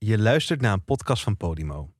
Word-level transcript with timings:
Je 0.00 0.18
luistert 0.18 0.60
naar 0.60 0.72
een 0.72 0.84
podcast 0.84 1.22
van 1.22 1.36
Podimo. 1.36 1.92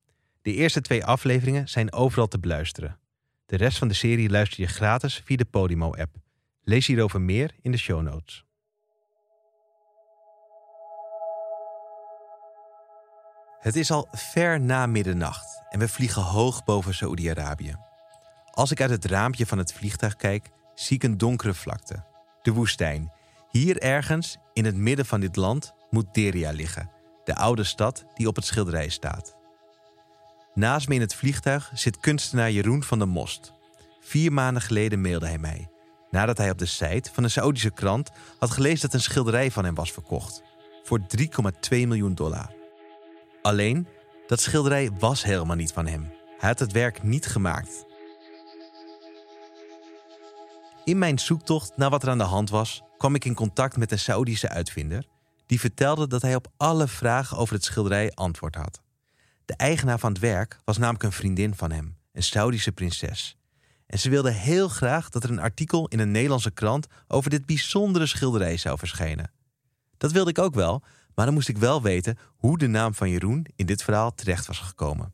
De 0.43 0.55
eerste 0.55 0.81
twee 0.81 1.05
afleveringen 1.05 1.69
zijn 1.69 1.93
overal 1.93 2.29
te 2.29 2.39
beluisteren. 2.39 2.99
De 3.47 3.57
rest 3.57 3.79
van 3.79 3.89
de 3.89 3.95
serie 3.95 4.31
luister 4.31 4.61
je 4.61 4.67
gratis 4.67 5.23
via 5.25 5.37
de 5.37 5.45
Podimo-app. 5.45 6.17
Lees 6.63 6.87
hierover 6.87 7.21
meer 7.21 7.55
in 7.63 7.71
de 7.73 7.79
show 7.79 8.03
notes. 8.03 8.45
Het 13.61 13.77
is 13.77 13.91
al 13.91 14.09
ver 14.11 14.61
na 14.61 14.87
middernacht 14.87 15.63
en 15.69 15.79
we 15.79 15.89
vliegen 15.89 16.23
hoog 16.23 16.65
boven 16.65 16.95
Saoedi-Arabië. 16.95 17.77
Als 18.51 18.71
ik 18.71 18.81
uit 18.81 18.91
het 18.91 19.05
raampje 19.05 19.47
van 19.47 19.59
het 19.59 19.73
vliegtuig 19.73 20.17
kijk, 20.17 20.51
zie 20.75 20.97
ik 20.97 21.03
een 21.03 21.19
donkere 21.19 21.55
vlakte. 21.55 22.05
De 22.43 22.53
woestijn. 22.53 23.13
Hier 23.51 23.79
ergens, 23.79 24.37
in 24.53 24.65
het 24.65 24.77
midden 24.77 25.07
van 25.07 25.21
dit 25.21 25.37
land, 25.37 25.73
moet 25.91 26.15
Deria 26.15 26.51
liggen, 26.51 26.91
de 27.29 27.37
oude 27.37 27.65
stad 27.65 28.05
die 28.15 28.29
op 28.29 28.37
het 28.37 28.45
schilderij 28.45 28.89
staat. 28.89 29.37
Naast 30.55 30.89
me 30.89 30.95
in 30.95 31.01
het 31.01 31.15
vliegtuig 31.15 31.71
zit 31.75 32.01
kunstenaar 32.01 32.51
Jeroen 32.51 32.83
van 32.83 32.99
der 32.99 33.09
Most. 33.09 33.53
Vier 34.01 34.33
maanden 34.33 34.63
geleden 34.63 35.01
mailde 35.01 35.27
hij 35.27 35.39
mij, 35.39 35.71
nadat 36.11 36.39
hij 36.39 36.51
op 36.51 36.59
de 36.59 36.67
site 36.67 37.11
van 37.13 37.25
een 37.25 37.31
Saoedische 37.31 37.71
krant 37.71 38.11
had 38.39 38.51
gelezen 38.51 38.81
dat 38.81 38.95
een 38.95 39.01
schilderij 39.01 39.51
van 39.51 39.65
hem 39.65 39.75
was 39.75 39.93
verkocht. 39.93 40.43
Voor 40.83 41.01
3,2 41.01 41.29
miljoen 41.69 42.15
dollar. 42.15 42.53
Alleen, 43.43 43.87
dat 44.27 44.41
schilderij 44.41 44.91
was 44.99 45.23
helemaal 45.23 45.57
niet 45.57 45.73
van 45.73 45.87
hem. 45.87 46.13
Hij 46.39 46.49
had 46.49 46.59
het 46.59 46.73
werk 46.73 47.03
niet 47.03 47.27
gemaakt. 47.27 47.85
In 50.85 50.99
mijn 50.99 51.19
zoektocht 51.19 51.77
naar 51.77 51.91
wat 51.91 52.03
er 52.03 52.09
aan 52.09 52.19
de 52.19 52.25
hand 52.25 52.51
was, 52.51 52.83
kwam 52.99 53.15
ik 53.15 53.25
in 53.25 53.35
contact 53.35 53.77
met 53.77 53.93
een 53.93 53.99
Saoedische 53.99 54.49
uitvinder 54.49 55.07
die 55.49 55.61
vertelde 55.61 56.07
dat 56.07 56.23
hij 56.23 56.35
op 56.35 56.53
alle 56.57 56.89
vragen 56.89 57.37
over 57.37 57.55
het 57.55 57.65
schilderij 57.65 58.13
antwoord 58.15 58.55
had. 58.55 58.83
De 59.45 59.55
eigenaar 59.57 59.99
van 59.99 60.13
het 60.13 60.21
werk 60.21 60.59
was 60.65 60.79
namelijk 60.79 61.05
een 61.05 61.13
vriendin 61.13 61.55
van 61.55 61.71
hem, 61.73 61.97
een 62.13 62.23
Saoedische 62.23 62.73
prinses. 62.73 63.37
En 63.87 63.99
ze 63.99 64.11
wilde 64.11 64.31
heel 64.31 64.69
graag 64.69 65.09
dat 65.09 65.25
er 65.25 65.31
een 65.31 65.39
artikel 65.39 65.89
in 65.89 65.99
een 65.99 66.11
Nederlandse 66.11 66.51
krant 66.51 66.87
over 67.07 67.31
dit 67.31 67.47
bijzondere 67.47 68.07
schilderij 68.07 68.57
zou 68.57 68.79
verschijnen. 68.79 69.31
Dat 69.97 70.13
wilde 70.13 70.31
ik 70.31 70.39
ook 70.39 70.55
wel, 70.55 70.83
maar 71.15 71.25
dan 71.25 71.35
moest 71.35 71.49
ik 71.49 71.59
wel 71.59 71.83
weten 71.83 72.19
hoe 72.37 72.59
de 72.59 72.67
naam 72.67 72.95
van 72.95 73.11
Jeroen 73.11 73.47
in 73.57 73.67
dit 73.67 73.83
verhaal 73.83 74.15
terecht 74.15 74.47
was 74.47 74.59
gekomen. 74.59 75.13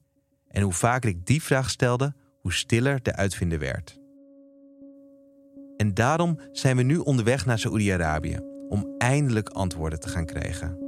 En 0.48 0.62
hoe 0.62 0.72
vaker 0.72 1.10
ik 1.10 1.26
die 1.26 1.42
vraag 1.42 1.70
stelde, 1.70 2.14
hoe 2.40 2.52
stiller 2.52 3.02
de 3.02 3.14
uitvinder 3.14 3.58
werd. 3.58 3.98
En 5.76 5.94
daarom 5.94 6.40
zijn 6.52 6.76
we 6.76 6.82
nu 6.82 6.96
onderweg 6.96 7.46
naar 7.46 7.58
Saoedi-Arabië 7.58 8.52
om 8.68 8.94
eindelijk 8.98 9.48
antwoorden 9.48 10.00
te 10.00 10.08
gaan 10.08 10.26
krijgen. 10.26 10.78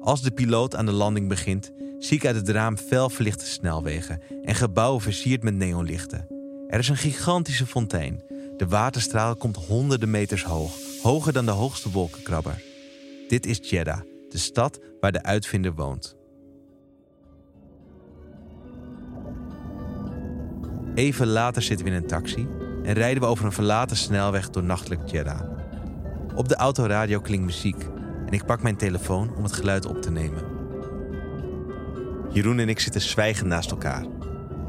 Als 0.00 0.22
de 0.22 0.30
piloot 0.30 0.76
aan 0.76 0.86
de 0.86 0.92
landing 0.92 1.28
begint, 1.28 1.72
zie 1.98 2.16
ik 2.16 2.26
uit 2.26 2.36
het 2.36 2.48
raam 2.48 2.76
fel 2.76 3.10
verlichte 3.10 3.46
snelwegen 3.46 4.20
en 4.42 4.54
gebouwen 4.54 5.00
versierd 5.00 5.42
met 5.42 5.54
neonlichten. 5.54 6.26
Er 6.68 6.78
is 6.78 6.88
een 6.88 6.96
gigantische 6.96 7.66
fontein. 7.66 8.22
De 8.56 8.66
waterstraal 8.66 9.36
komt 9.36 9.56
honderden 9.56 10.10
meters 10.10 10.44
hoog, 10.44 10.72
hoger 11.02 11.32
dan 11.32 11.44
de 11.44 11.50
hoogste 11.50 11.90
wolkenkrabber. 11.90 12.62
Dit 13.28 13.46
is 13.46 13.58
Jeddah, 13.62 14.00
de 14.28 14.38
stad 14.38 14.80
waar 15.00 15.12
de 15.12 15.22
uitvinder 15.22 15.74
woont. 15.74 16.16
Even 20.94 21.26
later 21.26 21.62
zitten 21.62 21.86
we 21.86 21.92
in 21.92 21.96
een 21.96 22.06
taxi 22.06 22.48
en 22.82 22.92
rijden 22.92 23.22
we 23.22 23.28
over 23.28 23.44
een 23.44 23.52
verlaten 23.52 23.96
snelweg 23.96 24.50
door 24.50 24.62
nachtelijk 24.62 25.10
Jeddah. 25.10 25.57
Op 26.38 26.48
de 26.48 26.56
autoradio 26.56 27.20
klinkt 27.20 27.44
muziek 27.44 27.86
en 28.26 28.32
ik 28.32 28.44
pak 28.44 28.62
mijn 28.62 28.76
telefoon 28.76 29.36
om 29.36 29.42
het 29.42 29.52
geluid 29.52 29.86
op 29.86 30.02
te 30.02 30.10
nemen. 30.10 30.42
Jeroen 32.30 32.58
en 32.58 32.68
ik 32.68 32.80
zitten 32.80 33.00
zwijgend 33.00 33.48
naast 33.48 33.70
elkaar. 33.70 34.04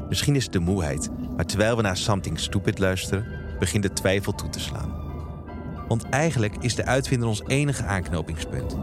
Misschien 0.08 0.36
is 0.36 0.44
het 0.44 0.52
de 0.52 0.58
moeheid, 0.58 1.10
maar 1.36 1.44
terwijl 1.44 1.76
we 1.76 1.82
naar 1.82 1.96
Something 1.96 2.38
Stupid 2.38 2.78
luisteren, 2.78 3.26
begint 3.58 3.82
de 3.82 3.92
twijfel 3.92 4.34
toe 4.34 4.48
te 4.48 4.60
slaan. 4.60 4.94
Want 5.88 6.08
eigenlijk 6.08 6.56
is 6.60 6.74
de 6.74 6.84
uitvinder 6.84 7.28
ons 7.28 7.42
enige 7.46 7.84
aanknopingspunt. 7.84 8.76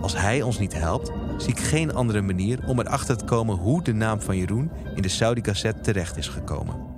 Als 0.00 0.16
hij 0.16 0.42
ons 0.42 0.58
niet 0.58 0.74
helpt, 0.74 1.12
zie 1.36 1.50
ik 1.50 1.60
geen 1.60 1.94
andere 1.94 2.20
manier 2.20 2.66
om 2.66 2.80
erachter 2.80 3.16
te 3.16 3.24
komen 3.24 3.56
hoe 3.56 3.82
de 3.82 3.92
naam 3.92 4.20
van 4.20 4.36
Jeroen 4.36 4.70
in 4.94 5.02
de 5.02 5.08
Saudi-cassette 5.08 5.80
terecht 5.80 6.16
is 6.16 6.28
gekomen. 6.28 6.91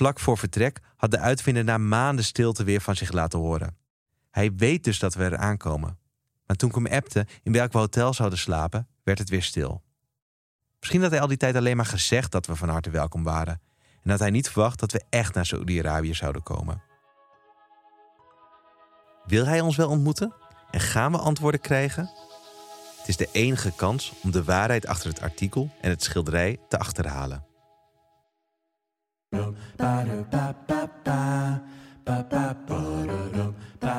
Vlak 0.00 0.20
voor 0.20 0.38
vertrek 0.38 0.80
had 0.96 1.10
de 1.10 1.18
uitvinder 1.18 1.64
na 1.64 1.78
maanden 1.78 2.24
stilte 2.24 2.64
weer 2.64 2.80
van 2.80 2.96
zich 2.96 3.12
laten 3.12 3.38
horen. 3.38 3.76
Hij 4.30 4.54
weet 4.54 4.84
dus 4.84 4.98
dat 4.98 5.14
we 5.14 5.24
er 5.24 5.36
aankomen. 5.36 5.98
Maar 6.46 6.56
toen 6.56 6.68
ik 6.68 6.74
hem 6.74 6.86
appte 6.86 7.26
in 7.42 7.52
welk 7.52 7.72
hotel 7.72 8.14
zouden 8.14 8.38
slapen, 8.38 8.88
werd 9.02 9.18
het 9.18 9.28
weer 9.28 9.42
stil. 9.42 9.82
Misschien 10.78 11.02
had 11.02 11.10
hij 11.10 11.20
al 11.20 11.26
die 11.26 11.36
tijd 11.36 11.56
alleen 11.56 11.76
maar 11.76 11.86
gezegd 11.86 12.32
dat 12.32 12.46
we 12.46 12.56
van 12.56 12.68
harte 12.68 12.90
welkom 12.90 13.22
waren. 13.22 13.60
En 14.02 14.10
had 14.10 14.18
hij 14.18 14.30
niet 14.30 14.50
verwacht 14.50 14.78
dat 14.78 14.92
we 14.92 15.02
echt 15.10 15.34
naar 15.34 15.46
Saoedi-Arabië 15.46 16.14
zouden 16.14 16.42
komen. 16.42 16.82
Wil 19.26 19.46
hij 19.46 19.60
ons 19.60 19.76
wel 19.76 19.88
ontmoeten? 19.88 20.34
En 20.70 20.80
gaan 20.80 21.12
we 21.12 21.18
antwoorden 21.18 21.60
krijgen? 21.60 22.10
Het 22.98 23.08
is 23.08 23.16
de 23.16 23.28
enige 23.32 23.72
kans 23.76 24.12
om 24.22 24.30
de 24.30 24.44
waarheid 24.44 24.86
achter 24.86 25.08
het 25.08 25.20
artikel 25.20 25.70
en 25.80 25.90
het 25.90 26.02
schilderij 26.02 26.58
te 26.68 26.78
achterhalen. 26.78 27.48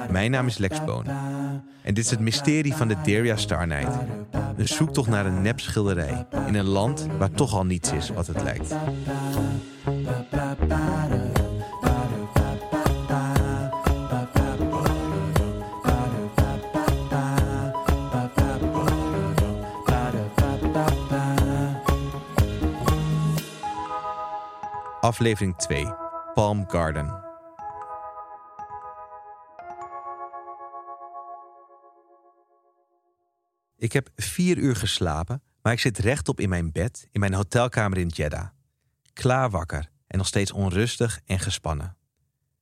Mijn 0.10 0.32
naam 0.32 0.48
is 0.48 0.58
Lex. 0.58 0.80
En 1.82 1.94
dit 1.94 1.98
is 1.98 2.10
het 2.10 2.20
mysterie 2.20 2.74
van 2.74 2.88
de 2.88 2.96
Deria 3.04 3.36
Star 3.36 3.68
Night. 3.68 3.96
Een 4.58 4.68
zoektocht 4.68 5.10
naar 5.10 5.26
een 5.26 5.42
nep 5.42 5.60
schilderij 5.60 6.26
in 6.48 6.56
een 6.56 6.68
land 6.68 7.08
waar 7.18 7.32
toch 7.32 7.54
al 7.54 7.66
niets 7.66 7.92
is 7.92 8.10
wat 8.10 8.28
het 8.28 8.44
lijkt. 8.44 8.76
Aflevering 25.02 25.58
2: 25.58 25.86
Palm 26.34 26.70
Garden. 26.70 27.24
Ik 33.78 33.94
heb 33.94 34.10
vier 34.16 34.58
uur 34.58 34.76
geslapen, 34.76 35.44
maar 35.62 35.74
ik 35.74 35.80
zit 35.80 35.98
rechtop 35.98 36.40
in 36.40 36.50
mijn 36.50 36.72
bed 36.72 37.08
in 37.12 37.20
mijn 37.20 37.34
hotelkamer 37.34 37.98
in 37.98 38.08
Jeddah. 38.08 38.48
Klaar 39.14 39.50
wakker 39.50 39.90
en 40.08 40.18
nog 40.18 40.28
steeds 40.28 40.52
onrustig 40.52 41.20
en 41.26 41.40
gespannen. 41.40 41.98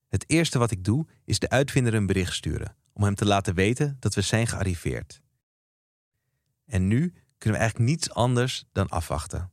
Het 0.07 0.29
eerste 0.29 0.59
wat 0.59 0.71
ik 0.71 0.83
doe 0.83 1.07
is 1.25 1.39
de 1.39 1.49
uitvinder 1.49 1.93
een 1.93 2.05
bericht 2.05 2.33
sturen 2.33 2.75
om 2.93 3.03
hem 3.03 3.15
te 3.15 3.25
laten 3.25 3.55
weten 3.55 3.97
dat 3.99 4.13
we 4.13 4.21
zijn 4.21 4.47
gearriveerd. 4.47 5.21
En 6.65 6.87
nu 6.87 7.13
kunnen 7.37 7.59
we 7.59 7.65
eigenlijk 7.65 7.89
niets 7.89 8.11
anders 8.11 8.65
dan 8.71 8.89
afwachten. 8.89 9.51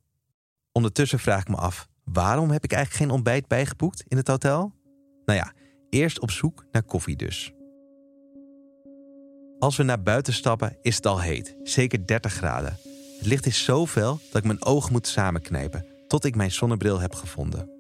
Ondertussen 0.73 1.19
vraag 1.19 1.41
ik 1.41 1.49
me 1.49 1.57
af: 1.57 1.89
waarom 2.13 2.51
heb 2.51 2.65
ik 2.65 2.73
eigenlijk 2.73 3.05
geen 3.05 3.15
ontbijt 3.15 3.47
bijgeboekt 3.47 4.05
in 4.09 4.17
het 4.17 4.29
hotel? 4.29 4.73
Nou 5.25 5.39
ja, 5.39 5.53
eerst 5.91 6.21
op 6.21 6.31
zoek 6.31 6.65
naar 6.73 6.83
koffie 6.83 7.17
dus. 7.17 7.53
Als 9.59 9.77
we 9.77 9.83
naar 9.83 10.03
buiten 10.03 10.33
stappen 10.33 10.77
is 10.83 10.97
het 10.97 11.07
al 11.07 11.21
heet, 11.21 11.57
zeker 11.63 12.07
30 12.07 12.33
graden. 12.33 12.77
Het 13.17 13.27
licht 13.27 13.47
is 13.47 13.65
zo 13.65 13.87
fel 13.87 14.21
dat 14.31 14.41
ik 14.41 14.45
mijn 14.45 14.65
ogen 14.65 14.93
moet 14.93 15.07
samenknijpen 15.07 15.87
tot 16.07 16.25
ik 16.25 16.35
mijn 16.35 16.53
zonnebril 16.53 17.01
heb 17.01 17.15
gevonden. 17.15 17.71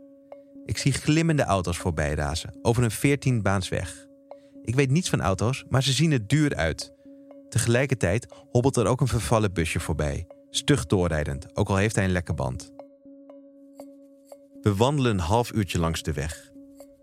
Ik 0.64 0.78
zie 0.78 0.92
glimmende 0.92 1.44
auto's 1.44 1.76
voorbij 1.76 2.14
razen 2.14 2.54
over 2.62 2.82
een 2.82 2.90
14 2.90 3.42
baans 3.42 3.68
weg. 3.68 4.06
Ik 4.62 4.74
weet 4.74 4.90
niets 4.90 5.08
van 5.08 5.20
auto's, 5.20 5.64
maar 5.68 5.82
ze 5.82 5.92
zien 5.92 6.12
er 6.12 6.26
duur 6.26 6.54
uit. 6.54 6.92
Tegelijkertijd 7.48 8.26
hobbelt 8.50 8.76
er 8.76 8.86
ook 8.86 9.00
een 9.00 9.08
vervallen 9.08 9.52
busje 9.52 9.80
voorbij, 9.80 10.26
stug 10.50 10.86
doorrijdend, 10.86 11.56
ook 11.56 11.68
al 11.68 11.76
heeft 11.76 11.94
hij 11.94 12.04
een 12.04 12.10
lekke 12.10 12.34
band. 12.34 12.75
We 14.66 14.76
wandelen 14.76 15.10
een 15.10 15.20
half 15.20 15.52
uurtje 15.52 15.78
langs 15.78 16.02
de 16.02 16.12
weg. 16.12 16.50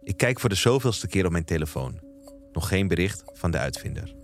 Ik 0.03 0.17
kijk 0.17 0.39
voor 0.39 0.49
de 0.49 0.55
zoveelste 0.55 1.07
keer 1.07 1.25
op 1.25 1.31
mijn 1.31 1.45
telefoon. 1.45 1.99
Nog 2.53 2.67
geen 2.67 2.87
bericht 2.87 3.23
van 3.33 3.51
de 3.51 3.57
uitvinder. 3.57 4.15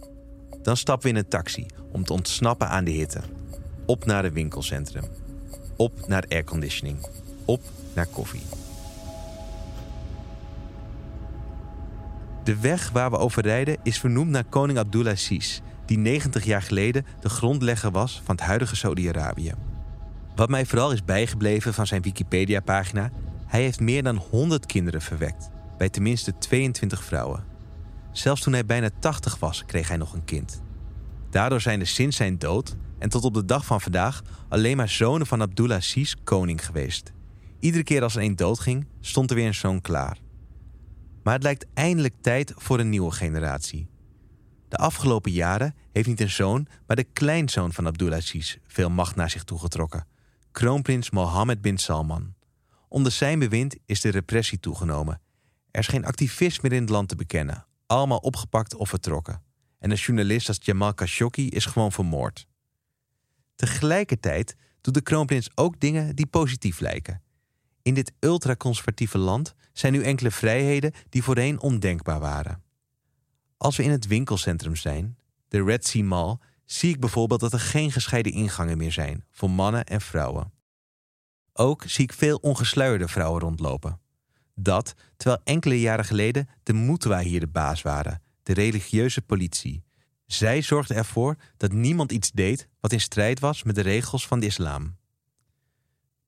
Dan 0.62 0.78
stappen 0.78 1.10
we 1.10 1.18
in 1.18 1.24
een 1.24 1.30
taxi 1.30 1.66
om 1.92 2.04
te 2.04 2.14
ontsnappen 2.14 2.70
aan 2.70 2.84
de 2.84 2.92
hitte. 2.92 3.22
Op 3.86 4.06
naar 4.06 4.24
het 4.24 4.34
winkelcentrum. 4.34 5.04
Op 5.78 6.08
naar 6.08 6.26
airconditioning. 6.30 7.08
Op 7.46 7.62
naar 7.94 8.06
koffie. 8.06 8.42
De 12.44 12.60
weg 12.60 12.90
waar 12.90 13.10
we 13.10 13.18
over 13.18 13.44
rijden 13.44 13.78
is 13.84 14.00
vernoemd 14.00 14.30
naar 14.30 14.44
koning 14.44 14.78
Abdulaziz, 14.78 15.60
die 15.86 15.98
90 15.98 16.46
jaar 16.46 16.62
geleden 16.62 17.06
de 17.20 17.30
grondlegger 17.30 17.92
was 17.92 18.22
van 18.24 18.36
het 18.36 18.46
huidige 18.46 18.76
Saudi-Arabië. 18.76 19.54
Wat 20.36 20.50
mij 20.50 20.66
vooral 20.66 20.92
is 20.92 21.06
bijgebleven 21.06 21.74
van 21.74 21.88
zijn 21.88 22.02
Wikipedia-pagina, 22.02 23.12
hij 23.50 23.62
heeft 23.62 23.80
meer 23.80 24.04
dan 24.04 24.16
100 24.16 24.66
kinderen 24.66 25.02
verwekt, 25.02 25.50
bij 25.78 25.90
tenminste 25.90 26.38
22 26.38 27.04
vrouwen. 27.04 27.44
Zelfs 28.12 28.42
toen 28.42 28.54
hij 28.54 28.66
bijna 28.66 28.90
80 29.00 29.40
was, 29.40 29.66
kreeg 29.66 29.88
hij 29.88 29.98
nog 29.98 30.14
een 30.14 30.24
kind. 30.24 30.62
Daardoor 31.30 31.62
zijn 31.62 31.80
er 31.80 31.88
sinds 31.88 32.18
zijn 32.18 32.38
dood 32.38 32.76
en 33.00 33.10
tot 33.10 33.24
op 33.24 33.34
de 33.34 33.46
dag 33.46 33.66
van 33.66 33.82
vandaag 33.82 34.22
alleen 34.50 34.78
maar 34.78 34.90
zonen 34.90 35.28
van 35.28 35.42
Abdulaziz 35.42 36.14
koning 36.24 36.66
geweest. 36.66 37.12
Iedere 37.60 37.84
keer 37.84 38.04
als 38.04 38.16
er 38.16 38.22
een 38.22 38.36
doodging, 38.36 38.88
stond 39.00 39.30
er 39.30 39.36
weer 39.36 39.48
een 39.48 39.54
zoon 39.54 39.82
klaar. 39.82 40.18
Maar 41.24 41.34
het 41.34 41.44
lijkt 41.44 41.66
eindelijk 41.74 42.14
tijd 42.22 42.54
voor 42.56 42.80
een 42.80 42.90
nieuwe 42.90 43.12
generatie. 43.12 43.90
De 44.68 44.78
afgelopen 44.78 45.32
jaren 45.32 45.76
heeft 45.92 46.08
niet 46.08 46.22
een 46.22 46.30
zoon, 46.30 46.68
maar 46.88 46.96
de 46.96 47.08
kleinzoon 47.14 47.74
van 47.74 47.88
Abdulaziz 47.88 48.58
veel 48.68 48.90
macht 48.90 49.16
naar 49.16 49.30
zich 49.30 49.44
toegetrokken. 49.44 50.08
Kroonprins 50.52 51.10
Mohammed 51.10 51.62
bin 51.62 51.78
Salman. 51.78 52.34
Onder 52.90 53.12
zijn 53.12 53.40
bewind 53.40 53.76
is 53.86 54.02
de 54.02 54.10
repressie 54.10 54.60
toegenomen. 54.60 55.22
Er 55.72 55.80
is 55.80 55.88
geen 55.88 56.06
activist 56.06 56.62
meer 56.62 56.74
in 56.74 56.82
het 56.82 56.90
land 56.90 57.10
te 57.10 57.16
bekennen. 57.16 57.66
Allemaal 57.86 58.18
opgepakt 58.18 58.76
of 58.76 58.90
vertrokken. 58.90 59.42
En 59.80 59.92
een 59.92 59.98
journalist 59.98 60.48
als 60.48 60.58
Jamal 60.62 60.94
Khashoggi 60.94 61.50
is 61.50 61.66
gewoon 61.66 61.92
vermoord. 61.92 62.48
Tegelijkertijd 63.56 64.56
doet 64.82 64.94
de 64.94 65.02
kroonprins 65.02 65.50
ook 65.56 65.80
dingen 65.80 66.16
die 66.16 66.26
positief 66.26 66.80
lijken. 66.80 67.22
In 67.82 67.94
dit 67.94 68.12
ultraconservatieve 68.20 69.18
land 69.18 69.56
zijn 69.74 69.94
nu 69.94 70.04
enkele 70.04 70.32
vrijheden 70.32 70.94
die 71.10 71.24
voorheen 71.24 71.62
ondenkbaar 71.62 72.20
waren. 72.20 72.64
Als 73.58 73.78
we 73.78 73.84
in 73.84 73.92
het 73.92 74.08
winkelcentrum 74.08 74.76
zijn, 74.76 75.18
de 75.48 75.64
Red 75.64 75.88
Sea 75.88 76.04
Mall, 76.04 76.38
zie 76.66 76.94
ik 76.94 77.00
bijvoorbeeld 77.00 77.40
dat 77.40 77.54
er 77.54 77.60
geen 77.60 77.92
gescheiden 77.92 78.32
ingangen 78.32 78.78
meer 78.78 78.92
zijn 78.92 79.26
voor 79.32 79.50
mannen 79.50 79.86
en 79.86 80.02
vrouwen. 80.02 80.52
Ook 81.60 81.84
zie 81.88 82.04
ik 82.04 82.14
veel 82.14 82.38
ongesluierde 82.38 83.08
vrouwen 83.08 83.42
rondlopen. 83.42 84.00
Dat 84.56 84.94
terwijl 85.18 85.42
enkele 85.44 85.80
jaren 85.80 86.06
geleden 86.06 86.50
de 86.64 86.74
Mutwa 86.74 87.20
hier 87.20 87.40
de 87.40 87.48
baas 87.48 87.82
waren, 87.82 88.22
de 88.44 88.54
religieuze 88.54 89.22
politie. 89.22 89.84
Zij 90.26 90.62
zorgden 90.62 90.98
ervoor 90.98 91.36
dat 91.58 91.72
niemand 91.72 92.12
iets 92.12 92.32
deed 92.32 92.68
wat 92.80 92.92
in 92.92 93.00
strijd 93.00 93.40
was 93.40 93.64
met 93.64 93.76
de 93.76 93.82
regels 93.82 94.28
van 94.28 94.40
de 94.40 94.46
islam. 94.46 94.98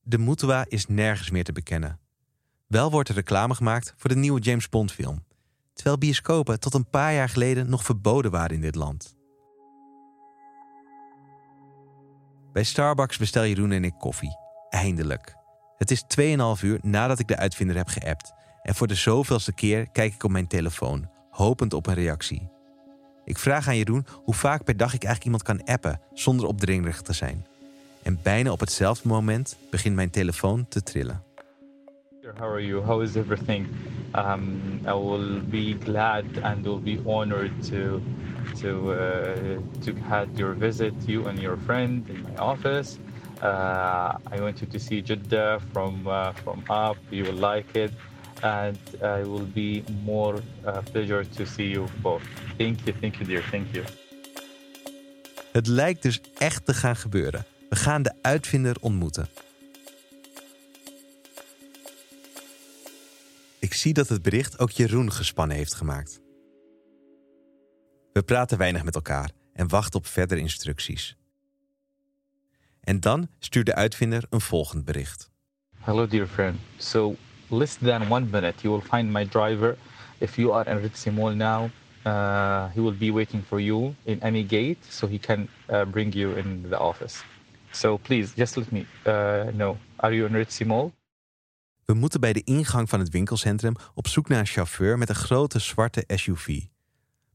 De 0.01 0.17
Mutwa 0.17 0.65
is 0.67 0.87
nergens 0.87 1.29
meer 1.29 1.43
te 1.43 1.51
bekennen. 1.51 1.99
Wel 2.67 2.91
wordt 2.91 3.09
er 3.09 3.15
reclame 3.15 3.55
gemaakt 3.55 3.93
voor 3.97 4.09
de 4.09 4.15
nieuwe 4.15 4.39
James 4.39 4.69
Bond 4.69 4.91
film, 4.91 5.25
terwijl 5.73 5.97
bioscopen 5.97 6.59
tot 6.59 6.73
een 6.73 6.89
paar 6.89 7.13
jaar 7.13 7.29
geleden 7.29 7.69
nog 7.69 7.83
verboden 7.83 8.31
waren 8.31 8.55
in 8.55 8.61
dit 8.61 8.75
land. 8.75 9.15
Bij 12.53 12.63
Starbucks 12.63 13.17
bestel 13.17 13.45
Jeroen 13.45 13.71
en 13.71 13.83
ik 13.83 13.93
koffie. 13.99 14.49
Eindelijk. 14.81 15.35
Het 15.77 15.91
is 15.91 16.03
2,5 16.57 16.63
uur 16.63 16.79
nadat 16.81 17.19
ik 17.19 17.27
de 17.27 17.37
uitvinder 17.37 17.75
heb 17.75 17.87
geappt. 17.87 18.33
En 18.61 18.75
voor 18.75 18.87
de 18.87 18.95
zoveelste 18.95 19.53
keer 19.53 19.89
kijk 19.91 20.13
ik 20.13 20.23
op 20.23 20.31
mijn 20.31 20.47
telefoon, 20.47 21.09
hopend 21.29 21.73
op 21.73 21.87
een 21.87 21.93
reactie. 21.93 22.49
Ik 23.25 23.37
vraag 23.37 23.67
aan 23.67 23.77
Jeroen 23.77 24.05
hoe 24.23 24.33
vaak 24.33 24.63
per 24.63 24.77
dag 24.77 24.93
ik 24.93 25.03
eigenlijk 25.03 25.23
iemand 25.23 25.43
kan 25.43 25.75
appen 25.75 26.01
zonder 26.13 26.45
opdringerig 26.45 27.01
te 27.01 27.13
zijn. 27.13 27.45
En 28.03 28.19
bijna 28.23 28.51
op 28.51 28.59
hetzelfde 28.59 29.07
moment 29.07 29.57
begint 29.71 29.95
mijn 29.95 30.09
telefoon 30.09 30.67
te 30.67 30.83
trillen. 30.83 31.23
Uh, 43.41 44.35
I 44.35 44.39
want 44.39 44.59
you 44.59 44.71
to 44.71 44.79
see 44.79 45.01
Jeddah 45.01 45.59
from 45.71 46.07
uh, 46.07 46.31
from 46.43 46.59
up. 46.69 46.97
You 47.09 47.23
will 47.23 47.51
like 47.51 47.79
it, 47.79 47.91
and 48.41 48.77
I 49.01 49.23
will 49.23 49.51
be 49.53 49.83
more 50.03 50.41
uh, 50.65 50.77
pleasure 50.91 51.25
to 51.29 51.45
see 51.45 51.69
you 51.69 51.88
both. 52.01 52.21
Thank 52.57 52.79
you, 52.85 52.93
thank 52.99 53.15
you, 53.15 53.25
dear, 53.25 53.43
thank 53.49 53.73
you. 53.73 53.85
Het 55.51 55.67
lijkt 55.67 56.01
dus 56.01 56.21
echt 56.38 56.65
te 56.65 56.73
gaan 56.73 56.95
gebeuren. 56.95 57.45
We 57.69 57.75
gaan 57.75 58.01
de 58.01 58.13
uitvinder 58.21 58.75
ontmoeten. 58.79 59.27
Ik 63.59 63.73
zie 63.73 63.93
dat 63.93 64.07
het 64.09 64.21
bericht 64.21 64.59
ook 64.59 64.71
Jeroen 64.71 65.11
gespannen 65.11 65.57
heeft 65.57 65.73
gemaakt. 65.73 66.21
We 68.13 68.23
praten 68.23 68.57
weinig 68.57 68.83
met 68.83 68.95
elkaar 68.95 69.31
en 69.53 69.67
wachten 69.67 69.99
op 69.99 70.05
verdere 70.05 70.39
instructies. 70.39 71.15
En 72.81 72.99
dan 72.99 73.27
stuurt 73.39 73.65
de 73.65 73.75
uitvinder 73.75 74.23
een 74.29 74.41
volgend 74.41 74.85
bericht. 74.85 75.29
Hello, 75.79 76.07
dear 76.07 76.27
friend. 76.27 76.59
So, 76.77 77.15
less 77.47 77.75
than 77.75 78.11
one 78.11 78.25
minute, 78.25 78.61
you 78.61 78.73
will 78.73 78.87
find 78.89 79.11
my 79.11 79.27
driver. 79.27 79.77
If 80.17 80.35
you 80.35 80.53
are 80.53 80.69
in 80.69 80.77
Ritzy 80.77 81.09
Mall 81.09 81.35
now, 81.35 81.69
uh, 82.05 82.65
he 82.73 82.81
will 82.81 82.97
be 82.97 83.11
waiting 83.11 83.43
for 83.43 83.59
you 83.59 83.93
in 84.03 84.21
any 84.21 84.45
gate, 84.47 84.77
so 84.89 85.07
he 85.07 85.19
can 85.19 85.47
uh, 85.69 85.85
bring 85.85 86.13
you 86.13 86.37
in 86.37 86.65
the 86.69 86.77
office. 86.77 87.23
So 87.71 87.97
please, 87.97 88.33
just 88.35 88.55
let 88.55 88.71
me 88.71 88.85
uh, 89.05 89.47
know. 89.51 89.77
Are 89.95 90.15
you 90.15 90.27
in 90.27 90.33
Ritzy 90.35 90.63
Mall? 90.63 90.91
We 91.85 91.93
moeten 91.93 92.19
bij 92.19 92.33
de 92.33 92.43
ingang 92.43 92.89
van 92.89 92.99
het 92.99 93.09
winkelcentrum 93.09 93.75
op 93.93 94.07
zoek 94.07 94.27
naar 94.27 94.39
een 94.39 94.45
chauffeur 94.45 94.97
met 94.97 95.09
een 95.09 95.15
grote 95.15 95.59
zwarte 95.59 96.03
SUV. 96.07 96.61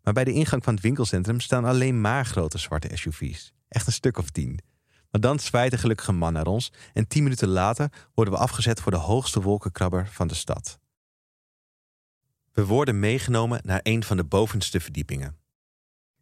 Maar 0.02 0.12
bij 0.14 0.24
de 0.24 0.32
ingang 0.32 0.64
van 0.64 0.74
het 0.74 0.82
winkelcentrum 0.82 1.40
staan 1.40 1.64
alleen 1.64 2.00
maar 2.00 2.26
grote 2.26 2.58
zwarte 2.58 2.90
SUV's. 2.96 3.52
Echt 3.68 3.86
een 3.86 3.92
stuk 3.92 4.18
of 4.18 4.30
tien. 4.30 4.60
Maar 5.16 5.24
dan 5.24 5.38
zwaait 5.38 5.72
een 5.72 5.78
gelukkige 5.78 6.12
man 6.12 6.32
naar 6.32 6.46
ons 6.46 6.72
en 6.92 7.06
tien 7.06 7.22
minuten 7.22 7.48
later 7.48 7.92
worden 8.14 8.34
we 8.34 8.40
afgezet 8.40 8.80
voor 8.80 8.92
de 8.92 8.98
hoogste 8.98 9.40
wolkenkrabber 9.40 10.08
van 10.12 10.26
de 10.26 10.34
stad. 10.34 10.78
We 12.52 12.66
worden 12.66 12.98
meegenomen 12.98 13.60
naar 13.62 13.80
een 13.82 14.04
van 14.04 14.16
de 14.16 14.24
bovenste 14.24 14.80
verdiepingen. 14.80 15.36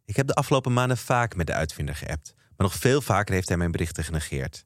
Ik 0.05 0.15
heb 0.15 0.27
de 0.27 0.33
afgelopen 0.33 0.73
maanden 0.73 0.97
vaak 0.97 1.35
met 1.35 1.47
de 1.47 1.53
uitvinder 1.53 1.95
geappt, 1.95 2.33
maar 2.35 2.67
nog 2.67 2.73
veel 2.73 3.01
vaker 3.01 3.33
heeft 3.33 3.47
hij 3.47 3.57
mijn 3.57 3.71
berichten 3.71 4.03
genegeerd. 4.03 4.65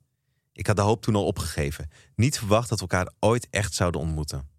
Ik 0.51 0.67
had 0.67 0.75
de 0.75 0.81
hoop 0.81 1.01
toen 1.01 1.15
al 1.15 1.25
opgegeven, 1.25 1.89
niet 2.15 2.37
verwacht 2.37 2.69
dat 2.69 2.79
we 2.79 2.87
elkaar 2.87 3.13
ooit 3.19 3.47
echt 3.49 3.73
zouden 3.73 4.01
ontmoeten. 4.01 4.49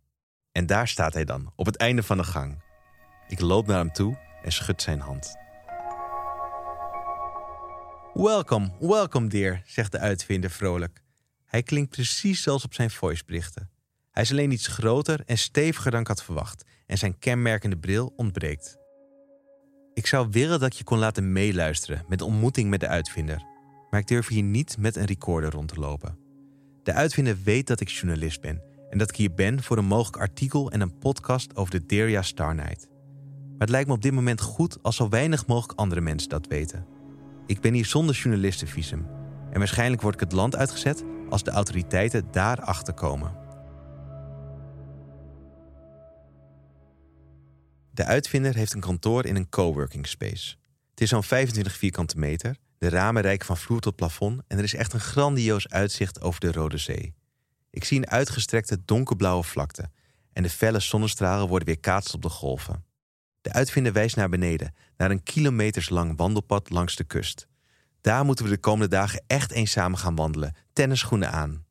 En 0.53 0.67
daar 0.67 0.89
staat 0.89 1.15
hij 1.15 1.25
dan, 1.25 1.53
op 1.57 1.67
het 1.67 1.77
einde 1.77 2.03
van 2.03 2.17
de 2.17 2.25
gang. 2.25 2.63
Ik 3.29 3.41
loop 3.41 3.67
naar 3.67 3.79
hem 3.79 3.93
toe 3.93 4.19
en 4.43 4.53
schud 4.53 4.83
zijn 4.83 5.01
hand. 5.01 5.40
Welkom, 8.15 8.73
welkom 8.81 9.29
dear, 9.29 9.62
zegt 9.67 9.93
de 9.93 9.99
uitvinder 9.99 10.51
vrolijk. 10.51 11.03
Hij 11.45 11.62
klinkt 11.62 11.91
precies 11.91 12.43
zoals 12.43 12.65
op 12.65 12.75
zijn 12.75 12.91
voiceberichten. 12.91 13.71
Hij 14.11 14.23
is 14.23 14.31
alleen 14.31 14.51
iets 14.51 14.67
groter 14.67 15.23
en 15.27 15.39
steviger 15.39 15.91
dan 15.91 16.01
ik 16.01 16.07
had 16.07 16.23
verwacht 16.23 16.65
en 16.87 16.99
zijn 16.99 17.19
kenmerkende 17.19 17.77
bril 17.77 18.12
ontbreekt. 18.17 18.79
Ik 19.95 20.07
zou 20.07 20.29
willen 20.31 20.61
dat 20.61 20.77
je 20.77 20.85
kon 20.85 20.99
laten 20.99 21.33
meeluisteren 21.33 22.05
met 22.09 22.19
de 22.19 22.25
ontmoeting 22.25 22.71
met 22.71 22.81
de 22.81 22.88
uitvinder, 22.88 23.43
maar 23.90 24.00
ik 24.00 24.09
durf 24.09 24.29
hier 24.29 24.43
niet 24.43 24.76
met 24.79 24.97
een 24.97 25.05
recorder 25.05 25.50
rond 25.50 25.69
te 25.69 25.81
lopen. 25.81 26.19
De 26.83 26.93
uitvinder 26.93 27.38
weet 27.45 27.67
dat 27.67 27.81
ik 27.81 27.88
journalist 27.88 28.40
ben 28.40 28.62
en 28.90 28.99
dat 28.99 29.09
ik 29.09 29.17
hier 29.17 29.35
ben 29.35 29.62
voor 29.62 29.79
een 29.79 29.85
mogelijk 29.85 30.17
artikel 30.17 30.71
en 30.71 30.81
een 30.81 30.99
podcast 30.99 31.57
over 31.57 31.71
de 31.71 31.87
Deria 31.87 32.23
Star 32.23 32.55
Night. 32.55 32.88
Maar 32.88 33.69
het 33.69 33.71
lijkt 33.71 33.88
me 33.88 33.95
op 33.95 34.02
dit 34.02 34.12
moment 34.12 34.40
goed 34.40 34.83
als 34.83 34.97
zo 34.97 35.09
weinig 35.09 35.47
mogelijk 35.47 35.79
andere 35.79 36.00
mensen 36.00 36.29
dat 36.29 36.47
weten. 36.47 36.99
Ik 37.50 37.61
ben 37.61 37.75
hier 37.75 37.87
zonder 37.87 38.14
journalistenvisum 38.14 39.07
en 39.52 39.59
waarschijnlijk 39.59 40.02
word 40.02 40.14
ik 40.14 40.21
het 40.21 40.33
land 40.33 40.57
uitgezet 40.57 41.04
als 41.28 41.42
de 41.42 41.50
autoriteiten 41.50 42.30
daarachter 42.30 42.95
komen. 42.95 43.37
De 47.90 48.04
uitvinder 48.04 48.54
heeft 48.54 48.75
een 48.75 48.80
kantoor 48.80 49.25
in 49.25 49.37
een 49.37 49.49
coworking 49.49 50.07
space. 50.07 50.57
Het 50.90 51.00
is 51.00 51.09
zo'n 51.09 51.23
25 51.23 51.73
vierkante 51.76 52.19
meter, 52.19 52.57
de 52.78 52.88
ramen 52.88 53.23
reiken 53.23 53.47
van 53.47 53.57
vloer 53.57 53.80
tot 53.80 53.97
plafond 53.97 54.42
en 54.47 54.59
er 54.59 54.64
is 54.64 54.75
echt 54.75 54.92
een 54.92 55.00
grandioos 55.00 55.69
uitzicht 55.69 56.21
over 56.21 56.40
de 56.40 56.52
Rode 56.52 56.78
Zee. 56.78 57.14
Ik 57.71 57.85
zie 57.85 57.99
een 57.99 58.11
uitgestrekte 58.11 58.85
donkerblauwe 58.85 59.45
vlakte 59.45 59.90
en 60.33 60.42
de 60.42 60.50
felle 60.50 60.80
zonnestralen 60.80 61.49
worden 61.49 61.69
weer 61.69 61.80
kaatst 61.80 62.14
op 62.14 62.23
de 62.23 62.28
golven. 62.28 62.85
De 63.40 63.52
uitvinder 63.52 63.92
wijst 63.92 64.16
naar 64.16 64.28
beneden, 64.28 64.75
naar 64.97 65.11
een 65.11 65.23
kilometerslang 65.23 66.16
wandelpad 66.16 66.70
langs 66.70 66.97
de 66.97 67.04
kust. 67.04 67.49
Daar 68.00 68.25
moeten 68.25 68.44
we 68.44 68.50
de 68.50 68.59
komende 68.59 68.88
dagen 68.88 69.25
echt 69.26 69.50
eens 69.50 69.70
samen 69.70 69.99
gaan 69.99 70.14
wandelen, 70.14 70.54
tennisschoenen 70.73 71.32
aan. 71.32 71.64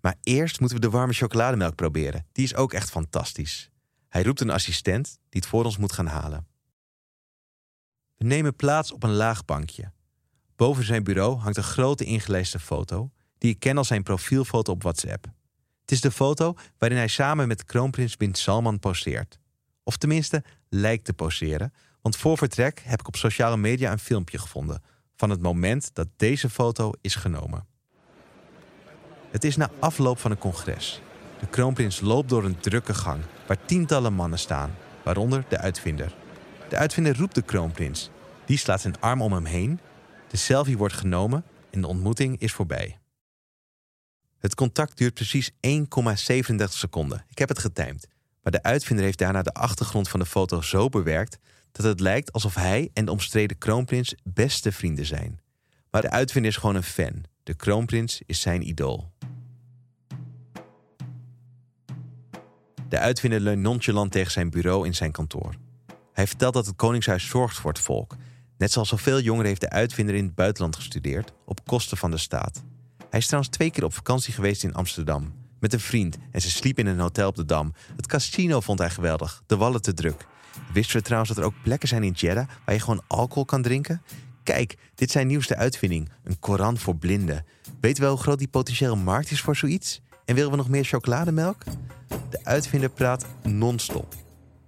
Maar 0.00 0.14
eerst 0.22 0.60
moeten 0.60 0.80
we 0.80 0.86
de 0.86 0.90
warme 0.90 1.12
chocolademelk 1.12 1.74
proberen. 1.74 2.26
Die 2.32 2.44
is 2.44 2.54
ook 2.54 2.72
echt 2.72 2.90
fantastisch. 2.90 3.70
Hij 4.08 4.22
roept 4.22 4.40
een 4.40 4.50
assistent 4.50 5.06
die 5.06 5.40
het 5.40 5.46
voor 5.46 5.64
ons 5.64 5.76
moet 5.76 5.92
gaan 5.92 6.06
halen. 6.06 6.46
We 8.16 8.24
nemen 8.24 8.56
plaats 8.56 8.92
op 8.92 9.02
een 9.02 9.14
laag 9.14 9.44
bankje. 9.44 9.92
Boven 10.56 10.84
zijn 10.84 11.04
bureau 11.04 11.38
hangt 11.38 11.56
een 11.56 11.62
grote 11.62 12.04
ingelijste 12.04 12.58
foto, 12.58 13.10
die 13.38 13.50
ik 13.50 13.58
ken 13.58 13.78
als 13.78 13.88
zijn 13.88 14.02
profielfoto 14.02 14.72
op 14.72 14.82
WhatsApp. 14.82 15.26
Het 15.80 15.90
is 15.90 16.00
de 16.00 16.10
foto 16.10 16.54
waarin 16.78 16.98
hij 16.98 17.08
samen 17.08 17.48
met 17.48 17.64
kroonprins 17.64 18.16
bin 18.16 18.34
Salman 18.34 18.78
poseert. 18.78 19.38
Of 19.88 19.96
tenminste, 19.96 20.42
lijkt 20.68 21.04
te 21.04 21.12
poseren, 21.12 21.72
want 22.00 22.16
voor 22.16 22.38
vertrek 22.38 22.82
heb 22.84 23.00
ik 23.00 23.06
op 23.06 23.16
sociale 23.16 23.56
media 23.56 23.92
een 23.92 23.98
filmpje 23.98 24.38
gevonden 24.38 24.82
van 25.16 25.30
het 25.30 25.42
moment 25.42 25.90
dat 25.92 26.08
deze 26.16 26.50
foto 26.50 26.92
is 27.00 27.14
genomen. 27.14 27.66
Het 29.30 29.44
is 29.44 29.56
na 29.56 29.70
afloop 29.78 30.18
van 30.18 30.30
een 30.30 30.38
congres. 30.38 31.00
De 31.40 31.46
kroonprins 31.46 32.00
loopt 32.00 32.28
door 32.28 32.44
een 32.44 32.60
drukke 32.60 32.94
gang 32.94 33.22
waar 33.46 33.64
tientallen 33.64 34.12
mannen 34.12 34.38
staan, 34.38 34.74
waaronder 35.04 35.44
de 35.48 35.58
uitvinder. 35.58 36.14
De 36.68 36.76
uitvinder 36.76 37.16
roept 37.16 37.34
de 37.34 37.42
kroonprins. 37.42 38.10
Die 38.44 38.58
slaat 38.58 38.80
zijn 38.80 39.00
arm 39.00 39.22
om 39.22 39.32
hem 39.32 39.44
heen. 39.44 39.80
De 40.28 40.36
selfie 40.36 40.78
wordt 40.78 40.94
genomen 40.94 41.44
en 41.70 41.80
de 41.80 41.86
ontmoeting 41.86 42.40
is 42.40 42.52
voorbij. 42.52 42.98
Het 44.38 44.54
contact 44.54 44.96
duurt 44.96 45.14
precies 45.14 45.50
1,37 45.50 45.56
seconden. 46.68 47.24
Ik 47.28 47.38
heb 47.38 47.48
het 47.48 47.58
getimed. 47.58 48.08
Maar 48.42 48.52
de 48.52 48.62
uitvinder 48.62 49.04
heeft 49.04 49.18
daarna 49.18 49.42
de 49.42 49.52
achtergrond 49.52 50.08
van 50.08 50.20
de 50.20 50.26
foto 50.26 50.60
zo 50.60 50.88
bewerkt 50.88 51.38
dat 51.72 51.86
het 51.86 52.00
lijkt 52.00 52.32
alsof 52.32 52.54
hij 52.54 52.90
en 52.92 53.04
de 53.04 53.10
omstreden 53.10 53.58
kroonprins 53.58 54.14
beste 54.24 54.72
vrienden 54.72 55.06
zijn. 55.06 55.40
Maar 55.90 56.02
de 56.02 56.10
uitvinder 56.10 56.50
is 56.50 56.56
gewoon 56.56 56.74
een 56.74 56.82
fan. 56.82 57.24
De 57.42 57.54
kroonprins 57.54 58.22
is 58.26 58.40
zijn 58.40 58.68
idool. 58.68 59.12
De 62.88 62.98
uitvinder 62.98 63.40
leunt 63.40 63.62
nonchalant 63.62 64.12
tegen 64.12 64.32
zijn 64.32 64.50
bureau 64.50 64.86
in 64.86 64.94
zijn 64.94 65.12
kantoor. 65.12 65.54
Hij 66.12 66.26
vertelt 66.26 66.54
dat 66.54 66.66
het 66.66 66.76
Koningshuis 66.76 67.28
zorgt 67.28 67.56
voor 67.56 67.70
het 67.70 67.80
volk. 67.80 68.16
Net 68.56 68.72
zoals 68.72 68.88
zoveel 68.88 69.20
jongeren 69.20 69.46
heeft 69.46 69.60
de 69.60 69.70
uitvinder 69.70 70.14
in 70.14 70.24
het 70.24 70.34
buitenland 70.34 70.76
gestudeerd, 70.76 71.32
op 71.44 71.66
kosten 71.66 71.96
van 71.96 72.10
de 72.10 72.16
staat. 72.16 72.62
Hij 73.10 73.18
is 73.18 73.26
trouwens 73.26 73.56
twee 73.56 73.70
keer 73.70 73.84
op 73.84 73.94
vakantie 73.94 74.34
geweest 74.34 74.64
in 74.64 74.74
Amsterdam. 74.74 75.32
Met 75.60 75.72
een 75.72 75.80
vriend 75.80 76.16
en 76.30 76.40
ze 76.40 76.50
sliep 76.50 76.78
in 76.78 76.86
een 76.86 76.98
hotel 76.98 77.28
op 77.28 77.36
de 77.36 77.44
Dam. 77.44 77.72
Het 77.96 78.06
casino 78.06 78.60
vond 78.60 78.78
hij 78.78 78.90
geweldig, 78.90 79.42
de 79.46 79.56
wallen 79.56 79.82
te 79.82 79.94
druk. 79.94 80.26
Wisten 80.72 80.96
we 80.96 81.02
trouwens 81.02 81.34
dat 81.34 81.38
er 81.38 81.44
ook 81.44 81.62
plekken 81.62 81.88
zijn 81.88 82.02
in 82.02 82.12
Jeddah 82.12 82.48
waar 82.64 82.74
je 82.74 82.80
gewoon 82.80 83.02
alcohol 83.06 83.44
kan 83.44 83.62
drinken? 83.62 84.02
Kijk, 84.42 84.78
dit 84.94 85.10
zijn 85.10 85.26
nieuwste 85.26 85.56
uitvinding, 85.56 86.10
een 86.24 86.38
Koran 86.38 86.78
voor 86.78 86.96
blinden. 86.96 87.44
Weten 87.80 88.02
we 88.02 88.08
hoe 88.08 88.18
groot 88.18 88.38
die 88.38 88.48
potentiële 88.48 88.96
markt 88.96 89.30
is 89.30 89.40
voor 89.40 89.56
zoiets? 89.56 90.00
En 90.24 90.34
willen 90.34 90.50
we 90.50 90.56
nog 90.56 90.68
meer 90.68 90.84
chocolademelk? 90.84 91.64
De 92.30 92.44
uitvinder 92.44 92.90
praat 92.90 93.26
non-stop 93.42 94.14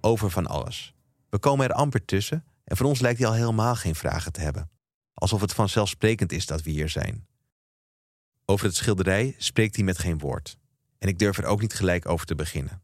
over 0.01 0.31
van 0.31 0.47
alles. 0.47 0.93
We 1.29 1.39
komen 1.39 1.69
er 1.69 1.75
amper 1.75 2.05
tussen 2.05 2.43
en 2.63 2.77
voor 2.77 2.85
ons 2.85 2.99
lijkt 2.99 3.19
hij 3.19 3.27
al 3.27 3.33
helemaal 3.33 3.75
geen 3.75 3.95
vragen 3.95 4.31
te 4.31 4.41
hebben. 4.41 4.69
Alsof 5.13 5.41
het 5.41 5.53
vanzelfsprekend 5.53 6.31
is 6.31 6.45
dat 6.45 6.61
we 6.61 6.71
hier 6.71 6.89
zijn. 6.89 7.27
Over 8.45 8.65
het 8.65 8.75
schilderij 8.75 9.35
spreekt 9.37 9.75
hij 9.75 9.85
met 9.85 9.99
geen 9.99 10.19
woord. 10.19 10.57
En 11.01 11.07
ik 11.07 11.19
durf 11.19 11.37
er 11.37 11.45
ook 11.45 11.61
niet 11.61 11.73
gelijk 11.73 12.09
over 12.09 12.25
te 12.25 12.35
beginnen. 12.35 12.81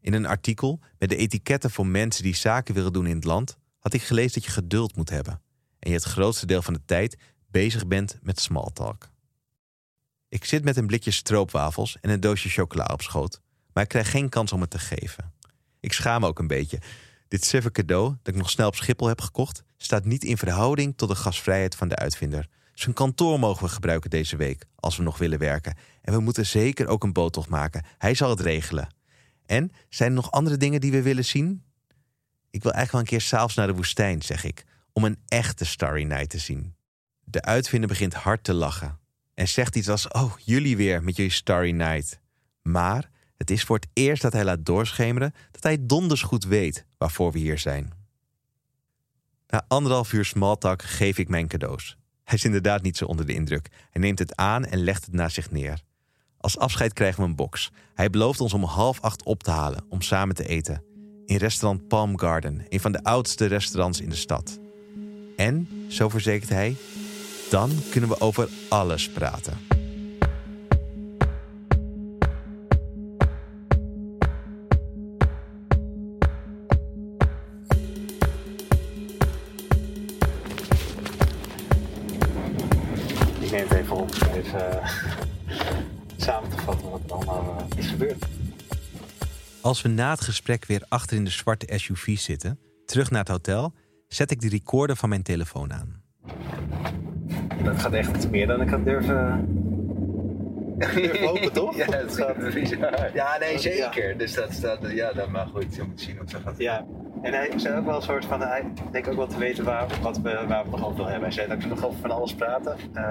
In 0.00 0.12
een 0.12 0.26
artikel 0.26 0.80
met 0.98 1.08
de 1.08 1.16
etiketten 1.16 1.70
voor 1.70 1.86
mensen 1.86 2.22
die 2.22 2.34
zaken 2.34 2.74
willen 2.74 2.92
doen 2.92 3.06
in 3.06 3.14
het 3.14 3.24
land 3.24 3.56
had 3.78 3.92
ik 3.92 4.02
gelezen 4.02 4.32
dat 4.32 4.44
je 4.44 4.50
geduld 4.50 4.96
moet 4.96 5.10
hebben 5.10 5.40
en 5.78 5.90
je 5.90 5.96
het 5.96 6.04
grootste 6.04 6.46
deel 6.46 6.62
van 6.62 6.74
de 6.74 6.84
tijd 6.84 7.16
bezig 7.50 7.86
bent 7.86 8.18
met 8.22 8.40
smalltalk. 8.40 9.10
Ik 10.28 10.44
zit 10.44 10.64
met 10.64 10.76
een 10.76 10.86
blikje 10.86 11.10
stroopwafels 11.10 11.96
en 12.00 12.10
een 12.10 12.20
doosje 12.20 12.48
chocola 12.48 12.84
op 12.92 13.02
schoot, 13.02 13.40
maar 13.72 13.82
ik 13.82 13.88
krijg 13.88 14.10
geen 14.10 14.28
kans 14.28 14.52
om 14.52 14.60
het 14.60 14.70
te 14.70 14.78
geven. 14.78 15.32
Ik 15.80 15.92
schaam 15.92 16.20
me 16.20 16.26
ook 16.26 16.38
een 16.38 16.46
beetje. 16.46 16.80
Dit 17.28 17.44
suffe 17.44 17.70
cadeau 17.70 18.08
dat 18.22 18.34
ik 18.34 18.40
nog 18.40 18.50
snel 18.50 18.68
op 18.68 18.76
Schiphol 18.76 19.06
heb 19.06 19.20
gekocht, 19.20 19.62
staat 19.76 20.04
niet 20.04 20.24
in 20.24 20.38
verhouding 20.38 20.96
tot 20.96 21.08
de 21.08 21.14
gasvrijheid 21.14 21.74
van 21.74 21.88
de 21.88 21.96
uitvinder. 21.96 22.48
Zijn 22.76 22.94
kantoor 22.94 23.38
mogen 23.38 23.64
we 23.64 23.72
gebruiken 23.72 24.10
deze 24.10 24.36
week, 24.36 24.64
als 24.74 24.96
we 24.96 25.02
nog 25.02 25.18
willen 25.18 25.38
werken. 25.38 25.76
En 26.02 26.12
we 26.12 26.20
moeten 26.20 26.46
zeker 26.46 26.86
ook 26.86 27.04
een 27.04 27.12
boottocht 27.12 27.48
maken. 27.48 27.84
Hij 27.98 28.14
zal 28.14 28.30
het 28.30 28.40
regelen. 28.40 28.88
En 29.46 29.72
zijn 29.88 30.08
er 30.08 30.14
nog 30.14 30.30
andere 30.30 30.56
dingen 30.56 30.80
die 30.80 30.90
we 30.90 31.02
willen 31.02 31.24
zien? 31.24 31.62
Ik 32.50 32.62
wil 32.62 32.72
eigenlijk 32.72 32.90
wel 32.92 33.00
een 33.00 33.06
keer 33.06 33.20
s'avonds 33.20 33.54
naar 33.54 33.66
de 33.66 33.74
woestijn, 33.74 34.22
zeg 34.22 34.44
ik, 34.44 34.64
om 34.92 35.04
een 35.04 35.18
echte 35.26 35.64
Starry 35.64 36.02
Night 36.02 36.28
te 36.28 36.38
zien. 36.38 36.74
De 37.24 37.42
uitvinder 37.42 37.88
begint 37.88 38.14
hard 38.14 38.44
te 38.44 38.54
lachen 38.54 38.98
en 39.34 39.48
zegt 39.48 39.76
iets 39.76 39.88
als: 39.88 40.08
Oh, 40.08 40.32
jullie 40.38 40.76
weer 40.76 41.02
met 41.02 41.16
jullie 41.16 41.32
Starry 41.32 41.72
Night. 41.72 42.20
Maar 42.62 43.10
het 43.36 43.50
is 43.50 43.64
voor 43.64 43.76
het 43.76 43.88
eerst 43.92 44.22
dat 44.22 44.32
hij 44.32 44.44
laat 44.44 44.64
doorschemeren 44.64 45.34
dat 45.50 45.62
hij 45.62 45.86
donders 45.86 46.22
goed 46.22 46.44
weet 46.44 46.84
waarvoor 46.98 47.32
we 47.32 47.38
hier 47.38 47.58
zijn. 47.58 47.92
Na 49.46 49.64
anderhalf 49.68 50.12
uur 50.12 50.24
smalltalk 50.24 50.82
geef 50.82 51.18
ik 51.18 51.28
mijn 51.28 51.48
cadeaus. 51.48 51.96
Hij 52.26 52.36
is 52.36 52.44
inderdaad 52.44 52.82
niet 52.82 52.96
zo 52.96 53.04
onder 53.04 53.26
de 53.26 53.34
indruk. 53.34 53.68
Hij 53.90 54.00
neemt 54.00 54.18
het 54.18 54.36
aan 54.36 54.64
en 54.64 54.78
legt 54.78 55.04
het 55.04 55.14
naast 55.14 55.34
zich 55.34 55.50
neer. 55.50 55.82
Als 56.38 56.58
afscheid 56.58 56.92
krijgen 56.92 57.22
we 57.22 57.28
een 57.28 57.36
box. 57.36 57.70
Hij 57.94 58.10
belooft 58.10 58.40
ons 58.40 58.52
om 58.52 58.64
half 58.64 59.00
acht 59.00 59.24
op 59.24 59.42
te 59.42 59.50
halen 59.50 59.84
om 59.88 60.02
samen 60.02 60.34
te 60.34 60.46
eten. 60.46 60.82
In 61.26 61.36
restaurant 61.36 61.88
Palm 61.88 62.18
Garden, 62.18 62.66
een 62.68 62.80
van 62.80 62.92
de 62.92 63.02
oudste 63.04 63.46
restaurants 63.46 64.00
in 64.00 64.08
de 64.08 64.16
stad. 64.16 64.58
En, 65.36 65.68
zo 65.88 66.08
verzekert 66.08 66.50
hij, 66.50 66.76
dan 67.50 67.70
kunnen 67.90 68.10
we 68.10 68.20
over 68.20 68.48
alles 68.68 69.10
praten. 69.10 69.75
Uh, 87.46 87.78
is 87.78 87.86
gebeurd. 87.86 88.26
Als 89.60 89.82
we 89.82 89.88
na 89.88 90.10
het 90.10 90.20
gesprek 90.20 90.64
weer 90.64 90.82
achter 90.88 91.16
in 91.16 91.24
de 91.24 91.30
zwarte 91.30 91.78
SUV 91.78 92.18
zitten, 92.18 92.58
terug 92.84 93.10
naar 93.10 93.20
het 93.20 93.28
hotel, 93.28 93.72
zet 94.08 94.30
ik 94.30 94.40
de 94.40 94.48
recorder 94.48 94.96
van 94.96 95.08
mijn 95.08 95.22
telefoon 95.22 95.72
aan. 95.72 96.02
Dat 97.62 97.80
gaat 97.80 97.92
echt 97.92 98.30
meer 98.30 98.46
dan 98.46 98.60
ik 98.60 98.68
had 98.68 98.84
durven, 98.84 99.46
durven 100.78 101.26
hopen, 101.26 101.52
toch? 101.52 101.76
ja, 101.86 101.86
het 101.90 102.16
gaat 102.16 102.54
bizar. 102.54 103.14
Ja, 103.14 103.38
nee, 103.38 103.58
zeker. 103.58 104.08
Ja. 104.08 104.16
Dus 104.16 104.34
dat 104.34 104.52
staat, 104.52 104.90
ja, 104.90 105.12
dan 105.12 105.30
maar 105.30 105.46
goed, 105.46 105.74
je 105.74 105.82
moet 105.82 106.00
zien 106.00 106.10
hoe 106.10 106.20
het 106.20 106.30
zo 106.30 106.38
gaat. 106.44 106.58
Ja, 106.58 106.84
en 107.22 107.32
hij 107.32 107.52
zei 107.56 107.78
ook 107.78 107.84
wel 107.84 107.96
een 107.96 108.02
soort 108.02 108.24
van, 108.24 108.40
hij 108.40 108.64
denkt 108.90 109.08
ook 109.08 109.16
wel 109.16 109.26
te 109.26 109.38
weten 109.38 109.64
waar, 109.64 109.86
wat 110.02 110.16
we, 110.16 110.22
waar 110.22 110.46
we 110.46 110.54
het 110.54 110.70
nog 110.70 110.84
over 110.84 110.96
wil 110.96 111.06
hebben. 111.06 111.22
Hij 111.22 111.32
zei 111.32 111.48
dat 111.48 111.62
we 111.62 111.68
nog 111.68 111.84
over 111.84 112.00
van 112.00 112.10
alles 112.10 112.34
praten. 112.34 112.76
Uh, 112.94 113.02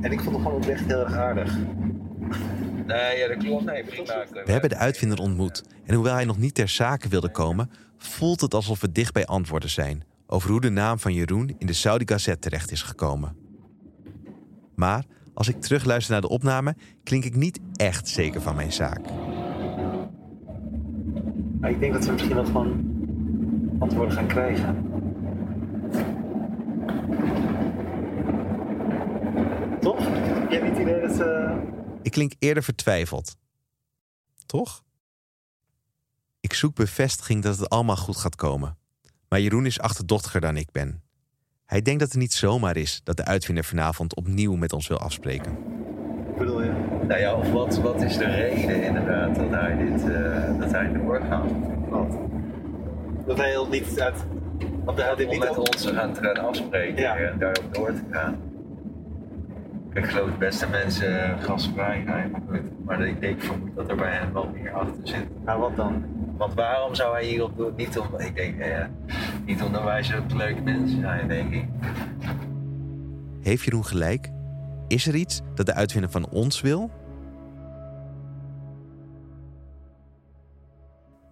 en 0.00 0.12
ik 0.12 0.20
vond 0.20 0.34
het 0.34 0.44
gewoon 0.44 0.56
oprecht 0.56 0.86
heel 0.86 1.00
erg 1.00 1.14
aardig. 1.14 1.56
Nee, 2.88 3.18
ja, 3.18 3.28
dat 3.28 3.36
klopt. 3.36 3.64
Nee, 3.64 3.84
prima. 3.84 4.26
We 4.44 4.52
hebben 4.52 4.70
de 4.70 4.76
uitvinder 4.76 5.18
ontmoet. 5.18 5.64
En 5.84 5.94
hoewel 5.94 6.14
hij 6.14 6.24
nog 6.24 6.38
niet 6.38 6.54
ter 6.54 6.68
zake 6.68 7.08
wilde 7.08 7.30
komen, 7.30 7.70
voelt 7.96 8.40
het 8.40 8.54
alsof 8.54 8.80
we 8.80 8.92
dicht 8.92 9.12
bij 9.12 9.26
antwoorden 9.26 9.70
zijn 9.70 10.04
over 10.26 10.50
hoe 10.50 10.60
de 10.60 10.70
naam 10.70 10.98
van 10.98 11.12
Jeroen 11.12 11.54
in 11.58 11.66
de 11.66 11.72
Saudi 11.72 12.04
Gazette 12.06 12.48
terecht 12.48 12.70
is 12.70 12.82
gekomen. 12.82 13.36
Maar 14.74 15.04
als 15.34 15.48
ik 15.48 15.60
terugluister 15.60 16.12
naar 16.12 16.20
de 16.20 16.28
opname, 16.28 16.76
klink 17.04 17.24
ik 17.24 17.34
niet 17.34 17.60
echt 17.76 18.08
zeker 18.08 18.40
van 18.40 18.56
mijn 18.56 18.72
zaak. 18.72 19.00
Ik 21.62 21.80
denk 21.80 21.92
dat 21.92 22.04
we 22.04 22.12
misschien 22.12 22.34
wel 22.34 22.44
gewoon 22.44 22.96
antwoorden 23.78 24.14
gaan 24.14 24.26
krijgen. 24.26 24.86
Toch? 29.80 29.98
Heb 30.00 30.50
jij 30.50 30.60
niet 30.60 30.70
het 30.70 30.80
idee 30.80 31.00
dat... 31.00 31.20
Uh... 31.20 31.77
Ik 32.02 32.10
klink 32.10 32.32
eerder 32.38 32.62
vertwijfeld. 32.62 33.36
Toch? 34.46 34.82
Ik 36.40 36.52
zoek 36.52 36.74
bevestiging 36.74 37.42
dat 37.42 37.58
het 37.58 37.68
allemaal 37.68 37.96
goed 37.96 38.16
gaat 38.16 38.36
komen. 38.36 38.76
Maar 39.28 39.40
Jeroen 39.40 39.66
is 39.66 39.80
achterdochtiger 39.80 40.40
dan 40.40 40.56
ik 40.56 40.72
ben. 40.72 41.02
Hij 41.64 41.82
denkt 41.82 42.00
dat 42.00 42.08
het 42.08 42.18
niet 42.18 42.32
zomaar 42.32 42.76
is 42.76 43.00
dat 43.04 43.16
de 43.16 43.24
uitvinder 43.24 43.64
vanavond 43.64 44.14
opnieuw 44.14 44.54
met 44.54 44.72
ons 44.72 44.88
wil 44.88 44.98
afspreken. 44.98 45.58
Wat 46.26 46.36
bedoel 46.36 46.62
je? 46.62 46.72
Nou 47.06 47.20
ja, 47.20 47.34
of 47.34 47.50
wat, 47.50 47.78
wat 47.78 48.02
is 48.02 48.16
de 48.16 48.24
reden 48.24 48.82
inderdaad 48.82 49.34
dat 49.34 49.50
hij 49.50 49.76
dit 49.76 50.04
uh, 50.04 50.60
dat 50.60 50.70
hij 50.70 50.92
doorgaat? 50.92 51.50
Wat? 51.88 52.18
Dat 53.26 53.36
hij 53.36 53.56
al 53.56 53.68
niet 53.68 54.00
uit. 54.00 54.24
Dat 54.84 54.96
hij 54.96 55.14
dit 55.14 55.30
niet 55.30 55.38
met 55.38 55.58
ons 55.58 55.86
gaan, 55.86 56.16
gaan 56.16 56.36
afspreken 56.36 57.02
ja. 57.02 57.16
en 57.16 57.38
daarop 57.38 57.74
door 57.74 57.92
te 57.92 58.02
gaan. 58.10 58.47
Ik 59.92 60.04
geloof 60.04 60.28
dat 60.28 60.38
beste 60.38 60.68
mensen 60.68 61.38
gasvrij 61.42 62.02
zijn. 62.06 62.44
Maar 62.84 63.06
ik 63.06 63.20
denk 63.20 63.40
vermoed 63.42 63.74
dat 63.74 63.88
er 63.88 63.96
bij 63.96 64.12
hem 64.12 64.32
wel 64.32 64.50
meer 64.54 64.72
achter 64.72 65.00
zit. 65.02 65.44
Maar 65.44 65.58
wat 65.58 65.76
dan? 65.76 66.04
Want 66.36 66.54
waarom 66.54 66.94
zou 66.94 67.12
hij 67.12 67.24
hierop 67.24 67.56
doen? 67.56 67.72
Niet 67.76 67.98
om, 67.98 68.18
ik 68.18 68.34
denk, 68.34 68.58
eh, 68.58 68.84
niet 69.44 69.62
omdat 69.62 69.82
wij 69.82 70.02
zo 70.02 70.22
leuke 70.34 70.60
mensen 70.60 71.00
zijn, 71.00 71.28
denk 71.28 71.52
ik. 71.52 71.64
Heeft 73.40 73.64
Jeroen 73.64 73.84
gelijk? 73.84 74.30
Is 74.88 75.06
er 75.06 75.14
iets 75.14 75.40
dat 75.54 75.66
de 75.66 75.74
uitvinder 75.74 76.10
van 76.10 76.28
ons 76.28 76.60
wil? 76.60 76.90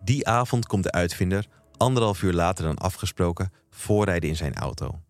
Die 0.05 0.29
avond 0.29 0.67
komt 0.67 0.83
de 0.83 0.93
uitvinder, 0.93 1.47
anderhalf 1.77 2.23
uur 2.23 2.33
later 2.33 2.65
dan 2.65 2.77
afgesproken, 2.77 3.53
voorrijden 3.71 4.29
in 4.29 4.37
zijn 4.37 4.55
auto. 4.55 5.01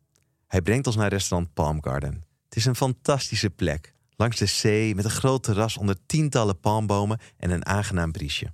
Hij 0.47 0.63
brengt 0.63 0.87
ons 0.87 0.97
naar 0.97 1.09
restaurant 1.09 1.55
Palm 1.55 1.83
Garden. 1.83 2.26
Het 2.57 2.65
is 2.65 2.71
een 2.71 2.77
fantastische 2.77 3.51
plek, 3.51 3.95
langs 4.17 4.39
de 4.39 4.47
zee 4.47 4.95
met 4.95 5.05
een 5.05 5.11
groot 5.11 5.43
terras 5.43 5.77
onder 5.77 5.97
tientallen 6.07 6.61
palmbomen 6.61 7.19
en 7.37 7.51
een 7.51 7.67
aangenaam 7.67 8.13
briesje. 8.13 8.53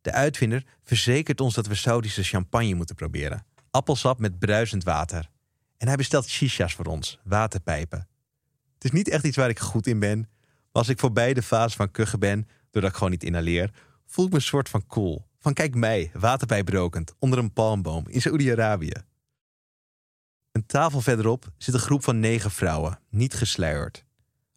De 0.00 0.12
uitvinder 0.12 0.64
verzekert 0.84 1.40
ons 1.40 1.54
dat 1.54 1.66
we 1.66 1.74
Saudische 1.74 2.22
champagne 2.22 2.74
moeten 2.74 2.94
proberen. 2.94 3.46
Appelsap 3.70 4.18
met 4.18 4.38
bruisend 4.38 4.84
water. 4.84 5.30
En 5.76 5.86
hij 5.86 5.96
bestelt 5.96 6.28
shisha's 6.28 6.74
voor 6.74 6.84
ons, 6.84 7.18
waterpijpen. 7.24 8.08
Het 8.74 8.84
is 8.84 8.90
niet 8.90 9.08
echt 9.08 9.24
iets 9.24 9.36
waar 9.36 9.48
ik 9.48 9.58
goed 9.58 9.86
in 9.86 9.98
ben. 9.98 10.18
Maar 10.18 10.28
als 10.72 10.88
ik 10.88 10.98
voorbij 10.98 11.34
de 11.34 11.42
fase 11.42 11.76
van 11.76 11.90
kuchen 11.90 12.18
ben, 12.18 12.48
doordat 12.70 12.90
ik 12.90 12.96
gewoon 12.96 13.12
niet 13.12 13.24
inhaleer, 13.24 13.70
voel 14.06 14.24
ik 14.24 14.30
me 14.30 14.36
een 14.36 14.42
soort 14.42 14.68
van 14.68 14.86
cool. 14.86 15.26
Van 15.38 15.52
kijk 15.52 15.74
mij, 15.74 16.10
waterpijp 16.14 16.68
rokend, 16.68 17.14
onder 17.18 17.38
een 17.38 17.52
palmboom 17.52 18.08
in 18.08 18.20
Saoedi-Arabië. 18.20 19.08
Een 20.52 20.66
tafel 20.66 21.00
verderop 21.00 21.50
zit 21.58 21.74
een 21.74 21.80
groep 21.80 22.04
van 22.04 22.20
negen 22.20 22.50
vrouwen, 22.50 23.00
niet 23.08 23.34
gesluierd. 23.34 24.04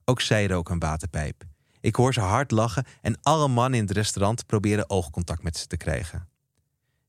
Ook 0.06 0.22
zij 0.22 0.48
roken 0.48 0.74
een 0.74 0.80
waterpijp. 0.80 1.44
Ik 1.80 1.96
hoor 1.96 2.14
ze 2.14 2.20
hard 2.20 2.52
lachen 2.52 2.86
en 3.02 3.18
alle 3.22 3.48
mannen 3.48 3.80
in 3.80 3.86
het 3.86 3.96
restaurant 3.96 4.46
proberen 4.46 4.90
oogcontact 4.90 5.44
met 5.44 5.58
ze 5.58 5.68
te 5.68 5.78
krijgen. 5.78 6.28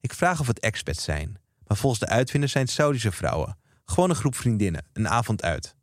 Ik 0.01 0.15
vraag 0.15 0.41
of 0.41 0.47
het 0.47 0.61
expats 0.61 1.05
zijn, 1.05 1.39
maar 1.67 1.77
volgens 1.77 2.01
de 2.01 2.09
uitvinders 2.09 2.53
zijn 2.53 2.65
het 2.65 2.73
Saudische 2.73 3.13
vrouwen. 3.13 3.59
Gewoon 3.85 4.11
een 4.11 4.17
groep 4.17 4.37
vriendinnen, 4.37 4.87
een 4.93 5.09
avond 5.09 5.43
uit. 5.43 5.75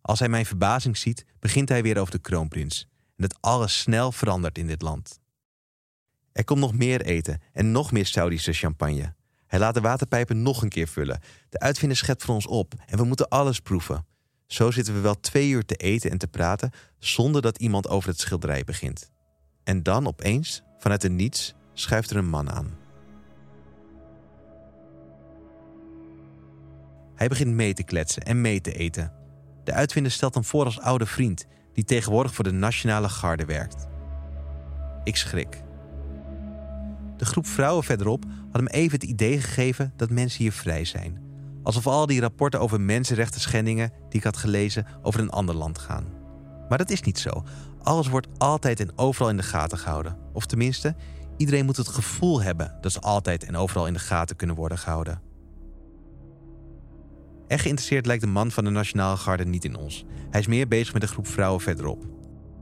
Als 0.00 0.18
hij 0.18 0.28
mijn 0.28 0.46
verbazing 0.46 0.96
ziet, 0.96 1.24
begint 1.38 1.68
hij 1.68 1.82
weer 1.82 1.98
over 1.98 2.12
de 2.12 2.18
kroonprins 2.18 2.86
en 3.16 3.28
dat 3.28 3.38
alles 3.40 3.78
snel 3.78 4.12
verandert 4.12 4.58
in 4.58 4.66
dit 4.66 4.82
land. 4.82 5.20
Er 6.32 6.44
komt 6.44 6.60
nog 6.60 6.74
meer 6.74 7.00
eten 7.00 7.42
en 7.52 7.72
nog 7.72 7.92
meer 7.92 8.06
Saudische 8.06 8.52
champagne. 8.52 9.14
Hij 9.50 9.58
laat 9.58 9.74
de 9.74 9.80
waterpijpen 9.80 10.42
nog 10.42 10.62
een 10.62 10.68
keer 10.68 10.88
vullen. 10.88 11.20
De 11.48 11.58
uitvinder 11.58 11.96
schept 11.96 12.24
voor 12.24 12.34
ons 12.34 12.46
op 12.46 12.74
en 12.86 12.98
we 12.98 13.04
moeten 13.04 13.28
alles 13.28 13.60
proeven. 13.60 14.06
Zo 14.46 14.70
zitten 14.70 14.94
we 14.94 15.00
wel 15.00 15.20
twee 15.20 15.48
uur 15.50 15.64
te 15.64 15.74
eten 15.74 16.10
en 16.10 16.18
te 16.18 16.26
praten 16.26 16.70
zonder 16.98 17.42
dat 17.42 17.58
iemand 17.58 17.88
over 17.88 18.08
het 18.08 18.20
schilderij 18.20 18.64
begint. 18.64 19.10
En 19.64 19.82
dan 19.82 20.06
opeens, 20.06 20.62
vanuit 20.78 21.02
het 21.02 21.12
niets, 21.12 21.54
schuift 21.72 22.10
er 22.10 22.16
een 22.16 22.28
man 22.28 22.50
aan. 22.50 22.78
Hij 27.14 27.28
begint 27.28 27.54
mee 27.54 27.74
te 27.74 27.82
kletsen 27.82 28.22
en 28.22 28.40
mee 28.40 28.60
te 28.60 28.72
eten. 28.72 29.12
De 29.64 29.72
uitvinder 29.72 30.12
stelt 30.12 30.34
hem 30.34 30.44
voor 30.44 30.64
als 30.64 30.80
oude 30.80 31.06
vriend, 31.06 31.46
die 31.72 31.84
tegenwoordig 31.84 32.34
voor 32.34 32.44
de 32.44 32.52
Nationale 32.52 33.08
Garde 33.08 33.44
werkt. 33.44 33.86
Ik 35.04 35.16
schrik. 35.16 35.62
De 37.20 37.26
groep 37.26 37.46
vrouwen 37.46 37.84
verderop 37.84 38.24
had 38.24 38.60
hem 38.60 38.66
even 38.66 38.92
het 38.92 39.08
idee 39.08 39.40
gegeven 39.40 39.92
dat 39.96 40.10
mensen 40.10 40.42
hier 40.42 40.52
vrij 40.52 40.84
zijn. 40.84 41.20
Alsof 41.62 41.86
al 41.86 42.06
die 42.06 42.20
rapporten 42.20 42.60
over 42.60 42.80
mensenrechten 42.80 43.40
schendingen 43.40 43.92
die 44.08 44.18
ik 44.18 44.24
had 44.24 44.36
gelezen 44.36 44.86
over 45.02 45.20
een 45.20 45.30
ander 45.30 45.54
land 45.54 45.78
gaan. 45.78 46.04
Maar 46.68 46.78
dat 46.78 46.90
is 46.90 47.02
niet 47.02 47.18
zo. 47.18 47.44
Alles 47.82 48.08
wordt 48.08 48.28
altijd 48.38 48.80
en 48.80 48.98
overal 48.98 49.30
in 49.30 49.36
de 49.36 49.42
gaten 49.42 49.78
gehouden. 49.78 50.16
Of 50.32 50.46
tenminste, 50.46 50.94
iedereen 51.36 51.64
moet 51.64 51.76
het 51.76 51.88
gevoel 51.88 52.42
hebben 52.42 52.78
dat 52.80 52.92
ze 52.92 53.00
altijd 53.00 53.44
en 53.44 53.56
overal 53.56 53.86
in 53.86 53.92
de 53.92 53.98
gaten 53.98 54.36
kunnen 54.36 54.56
worden 54.56 54.78
gehouden. 54.78 55.22
Echt 57.46 57.62
geïnteresseerd 57.62 58.06
lijkt 58.06 58.22
de 58.22 58.28
man 58.28 58.50
van 58.50 58.64
de 58.64 58.70
Nationale 58.70 59.16
Garde 59.16 59.44
niet 59.44 59.64
in 59.64 59.76
ons. 59.76 60.04
Hij 60.30 60.40
is 60.40 60.46
meer 60.46 60.68
bezig 60.68 60.92
met 60.92 61.02
een 61.02 61.08
groep 61.08 61.26
vrouwen 61.26 61.60
verderop. 61.60 62.04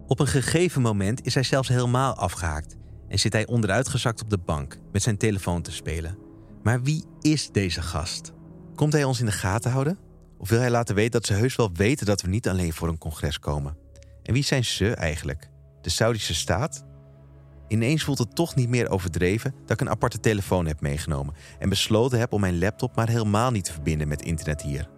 Op 0.07 0.21
een 0.21 0.27
gegeven 0.27 0.83
moment 0.83 1.27
is 1.27 1.35
hij 1.35 1.43
zelfs 1.43 1.69
helemaal 1.69 2.15
afgehaakt 2.15 2.77
en 3.09 3.19
zit 3.19 3.33
hij 3.33 3.47
onderuitgezakt 3.47 4.23
op 4.23 4.31
de 4.31 4.38
bank 4.38 4.79
met 4.93 5.03
zijn 5.03 5.17
telefoon 5.17 5.62
te 5.62 5.73
spelen. 5.73 6.19
Maar 6.62 6.83
wie 6.83 7.05
is 7.21 7.50
deze 7.50 7.83
gast? 7.83 8.33
Komt 8.75 8.93
hij 8.93 9.05
ons 9.05 9.21
in 9.21 9.27
de 9.27 9.33
gaten 9.33 9.71
houden? 9.71 9.99
Of 10.38 10.49
wil 10.49 10.61
hij 10.61 10.71
laten 10.71 10.95
weten 10.95 11.12
dat 11.12 11.27
ze 11.27 11.33
heus 11.33 11.57
wel 11.57 11.73
weten 11.73 12.07
dat 12.07 12.21
we 12.21 12.29
niet 12.29 12.49
alleen 12.49 12.73
voor 12.73 12.88
een 12.88 12.99
congres 12.99 13.38
komen? 13.38 13.77
En 14.23 14.33
wie 14.33 14.45
zijn 14.45 14.65
ze 14.65 14.95
eigenlijk? 14.95 15.50
De 15.83 15.91
Saudische 15.91 16.35
staat? 16.35 16.85
Ineens 17.69 18.05
voelt 18.05 18.19
het 18.19 18.35
toch 18.35 18.55
niet 18.55 18.69
meer 18.69 18.91
overdreven 18.91 19.55
dat 19.61 19.71
ik 19.71 19.81
een 19.81 19.93
aparte 19.93 20.21
telefoon 20.21 20.67
heb 20.67 20.81
meegenomen 20.81 21.35
en 21.59 21.69
besloten 21.69 22.19
heb 22.19 22.33
om 22.33 22.41
mijn 22.41 22.59
laptop 22.59 22.97
maar 22.97 23.09
helemaal 23.09 23.50
niet 23.50 23.65
te 23.65 23.73
verbinden 23.73 24.09
met 24.09 24.23
internet 24.23 24.62
hier. 24.62 24.88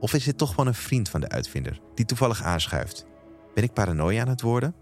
Of 0.00 0.14
is 0.14 0.24
dit 0.24 0.38
toch 0.38 0.50
gewoon 0.50 0.66
een 0.66 0.74
vriend 0.74 1.08
van 1.08 1.20
de 1.20 1.28
uitvinder 1.28 1.80
die 1.94 2.04
toevallig 2.04 2.42
aanschuift? 2.42 3.06
Ben 3.54 3.64
ik 3.64 3.72
paranoia 3.72 4.20
aan 4.20 4.28
het 4.28 4.40
worden? 4.40 4.74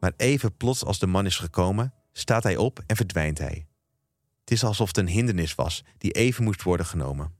Maar 0.00 0.12
even 0.16 0.56
plots 0.56 0.84
als 0.84 0.98
de 0.98 1.06
man 1.06 1.26
is 1.26 1.38
gekomen, 1.38 1.94
staat 2.12 2.42
hij 2.42 2.56
op 2.56 2.82
en 2.86 2.96
verdwijnt 2.96 3.38
hij. 3.38 3.66
Het 4.40 4.50
is 4.50 4.64
alsof 4.64 4.86
het 4.86 4.96
een 4.96 5.08
hindernis 5.08 5.54
was 5.54 5.84
die 5.98 6.10
even 6.10 6.44
moest 6.44 6.62
worden 6.62 6.86
genomen. 6.86 7.34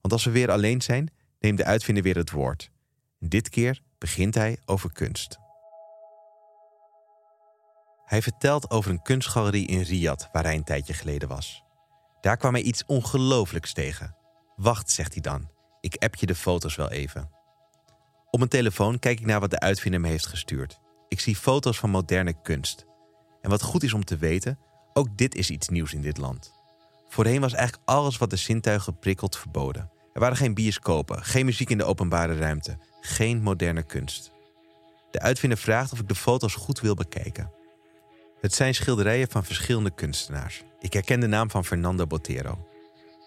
Want 0.00 0.12
als 0.12 0.24
we 0.24 0.30
weer 0.30 0.50
alleen 0.50 0.82
zijn, 0.82 1.12
neemt 1.38 1.58
de 1.58 1.64
uitvinder 1.64 2.02
weer 2.02 2.16
het 2.16 2.30
woord. 2.30 2.70
dit 3.18 3.48
keer 3.48 3.82
begint 3.98 4.34
hij 4.34 4.58
over 4.64 4.92
kunst. 4.92 5.38
Hij 8.04 8.22
vertelt 8.22 8.70
over 8.70 8.90
een 8.90 9.02
kunstgalerie 9.02 9.66
in 9.66 9.80
Riyadh 9.80 10.26
waar 10.32 10.44
hij 10.44 10.54
een 10.54 10.64
tijdje 10.64 10.94
geleden 10.94 11.28
was. 11.28 11.62
Daar 12.20 12.36
kwam 12.36 12.52
hij 12.52 12.62
iets 12.62 12.84
ongelooflijks 12.86 13.72
tegen. 13.72 14.16
Wacht, 14.56 14.90
zegt 14.90 15.12
hij 15.12 15.22
dan. 15.22 15.50
Ik 15.80 15.96
app 15.96 16.14
je 16.14 16.26
de 16.26 16.34
foto's 16.34 16.76
wel 16.76 16.90
even. 16.90 17.30
Op 18.30 18.38
mijn 18.38 18.50
telefoon 18.50 18.98
kijk 18.98 19.20
ik 19.20 19.26
naar 19.26 19.40
wat 19.40 19.50
de 19.50 19.60
uitvinder 19.60 20.00
me 20.00 20.08
heeft 20.08 20.26
gestuurd. 20.26 20.80
Ik 21.08 21.20
zie 21.20 21.36
foto's 21.36 21.78
van 21.78 21.90
moderne 21.90 22.42
kunst. 22.42 22.86
En 23.42 23.50
wat 23.50 23.62
goed 23.62 23.82
is 23.82 23.92
om 23.92 24.04
te 24.04 24.16
weten, 24.16 24.58
ook 24.92 25.16
dit 25.16 25.34
is 25.34 25.50
iets 25.50 25.68
nieuws 25.68 25.92
in 25.92 26.00
dit 26.00 26.18
land. 26.18 26.52
Voorheen 27.08 27.40
was 27.40 27.52
eigenlijk 27.52 27.88
alles 27.88 28.18
wat 28.18 28.30
de 28.30 28.36
zintuigen 28.36 28.98
prikkelt 28.98 29.36
verboden. 29.36 29.90
Er 30.12 30.20
waren 30.20 30.36
geen 30.36 30.54
bioscopen, 30.54 31.22
geen 31.24 31.44
muziek 31.44 31.70
in 31.70 31.78
de 31.78 31.84
openbare 31.84 32.36
ruimte, 32.36 32.78
geen 33.00 33.42
moderne 33.42 33.82
kunst. 33.82 34.32
De 35.10 35.20
uitvinder 35.20 35.58
vraagt 35.58 35.92
of 35.92 35.98
ik 35.98 36.08
de 36.08 36.14
foto's 36.14 36.54
goed 36.54 36.80
wil 36.80 36.94
bekijken. 36.94 37.52
Het 38.40 38.54
zijn 38.54 38.74
schilderijen 38.74 39.28
van 39.30 39.44
verschillende 39.44 39.94
kunstenaars. 39.94 40.62
Ik 40.80 40.92
herken 40.92 41.20
de 41.20 41.26
naam 41.26 41.50
van 41.50 41.64
Fernando 41.64 42.06
Botero. 42.06 42.68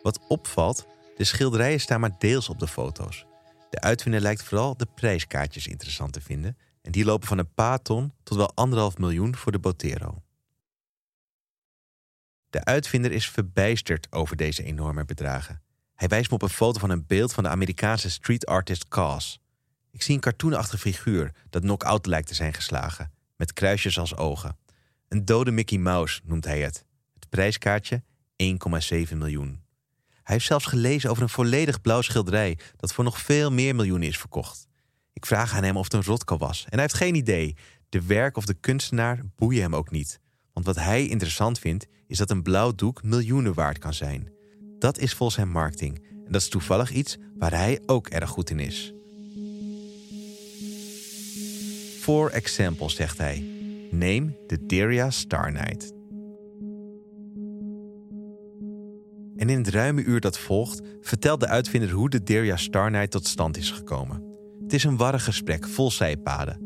Wat 0.02 0.20
opvalt, 0.28 0.88
de 1.18 1.24
schilderijen 1.24 1.80
staan 1.80 2.00
maar 2.00 2.16
deels 2.20 2.50
op 2.50 2.60
de 2.60 2.68
foto's. 2.68 3.26
De 3.70 3.82
uitvinder 3.82 4.22
lijkt 4.22 4.44
vooral 4.44 4.78
de 4.78 4.88
prijskaartjes 4.96 5.68
interessant 5.68 6.14
te 6.14 6.22
vinden 6.22 6.58
en 6.82 6.92
die 6.92 7.06
lopen 7.06 7.28
van 7.28 7.38
een 7.38 7.54
paar 7.54 7.82
ton 7.82 8.14
tot 8.24 8.38
wel 8.38 8.56
anderhalf 8.56 8.98
miljoen 8.98 9.36
voor 9.36 9.52
de 9.52 9.60
Botero. 9.60 10.22
De 12.50 12.64
uitvinder 12.64 13.12
is 13.12 13.30
verbijsterd 13.30 14.12
over 14.12 14.36
deze 14.36 14.64
enorme 14.64 15.06
bedragen. 15.06 15.62
Hij 15.96 16.08
wijst 16.08 16.30
me 16.30 16.36
op 16.36 16.42
een 16.42 16.50
foto 16.50 16.80
van 16.80 16.90
een 16.90 17.06
beeld 17.08 17.34
van 17.34 17.44
de 17.44 17.50
Amerikaanse 17.50 18.10
street 18.10 18.46
artist 18.46 18.88
Cos. 18.88 19.40
Ik 19.92 20.02
zie 20.02 20.16
een 20.16 20.22
cartoonachtig 20.22 20.80
figuur 20.80 21.32
dat 21.50 21.62
knock-out 21.62 22.06
lijkt 22.06 22.28
te 22.28 22.34
zijn 22.34 22.54
geslagen, 22.54 23.12
met 23.36 23.54
kruisjes 23.54 24.00
als 24.00 24.16
ogen. 24.16 24.58
Een 25.08 25.26
dode 25.26 25.52
Mickey 25.52 25.78
Mouse 25.78 26.22
noemt 26.24 26.46
hij 26.46 26.62
het. 26.62 26.86
Het 27.14 27.30
prijskaartje 27.30 28.04
1,7 28.44 29.18
miljoen. 29.18 29.64
Hij 30.24 30.36
heeft 30.36 30.46
zelfs 30.46 30.66
gelezen 30.66 31.10
over 31.10 31.24
een 31.24 31.30
volledig 31.30 31.82
blauw 31.82 32.02
schilderij 32.02 32.58
dat 32.76 32.94
voor 32.94 33.04
nog 33.04 33.22
veel 33.22 33.52
meer 33.52 33.76
miljoenen 33.76 34.08
is 34.08 34.18
verkocht. 34.18 34.68
Ik 35.14 35.26
vraag 35.26 35.56
aan 35.56 35.64
hem 35.64 35.78
of 35.78 35.84
het 35.84 35.94
een 35.94 36.04
rotko 36.04 36.38
was 36.38 36.64
en 36.64 36.72
hij 36.72 36.82
heeft 36.82 36.94
geen 36.94 37.16
idee. 37.16 37.56
De 37.90 38.02
werk 38.02 38.38
of 38.38 38.46
de 38.46 38.54
kunstenaar 38.54 39.20
boeien 39.36 39.62
hem 39.62 39.76
ook 39.76 39.92
niet. 39.92 40.20
Want 40.54 40.66
wat 40.66 40.76
hij 40.76 41.08
interessant 41.08 41.60
vindt 41.60 41.88
is 42.08 42.18
dat 42.18 42.30
een 42.30 42.44
blauw 42.44 42.72
doek 42.76 43.04
miljoenen 43.04 43.54
waard 43.54 43.78
kan 43.78 43.94
zijn. 43.94 44.32
Dat 44.80 44.98
is 44.98 45.14
volgens 45.14 45.38
hem 45.38 45.50
marketing 45.50 46.06
en 46.26 46.32
dat 46.32 46.42
is 46.42 46.50
toevallig 46.50 46.92
iets 46.92 47.18
waar 47.38 47.54
hij 47.54 47.82
ook 47.86 48.08
erg 48.08 48.30
goed 48.30 48.50
in 48.50 48.60
is. 48.60 48.94
For 52.00 52.32
example, 52.32 52.90
zegt 52.90 53.18
hij, 53.18 53.46
neem 53.92 54.38
de 54.48 54.66
Deria 54.66 55.10
Star 55.10 55.52
Night. 55.52 55.94
En 59.36 59.50
in 59.50 59.58
het 59.58 59.68
ruime 59.68 60.04
uur 60.04 60.20
dat 60.20 60.40
volgt 60.40 60.82
vertelt 61.02 61.40
de 61.40 61.48
uitvinder 61.48 61.90
hoe 61.90 62.10
de 62.10 62.24
Deria 62.24 62.58
Star 62.58 62.92
Night 62.92 63.12
tot 63.12 63.28
stand 63.28 63.58
is 63.58 63.72
gekomen. 63.72 64.31
Het 64.72 64.80
is 64.80 64.86
een 64.86 64.98
warrig 64.98 65.24
gesprek 65.24 65.68
vol 65.68 65.92
zijpaden. 65.92 66.60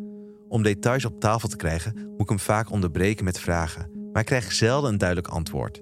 Om 0.47 0.63
details 0.63 1.05
op 1.05 1.19
tafel 1.19 1.49
te 1.49 1.55
krijgen 1.55 1.93
moet 1.95 2.21
ik 2.21 2.29
hem 2.29 2.39
vaak 2.39 2.71
onderbreken 2.71 3.25
met 3.25 3.39
vragen, 3.39 4.09
maar 4.11 4.21
ik 4.21 4.27
krijg 4.27 4.51
zelden 4.51 4.91
een 4.91 4.97
duidelijk 4.97 5.27
antwoord. 5.27 5.81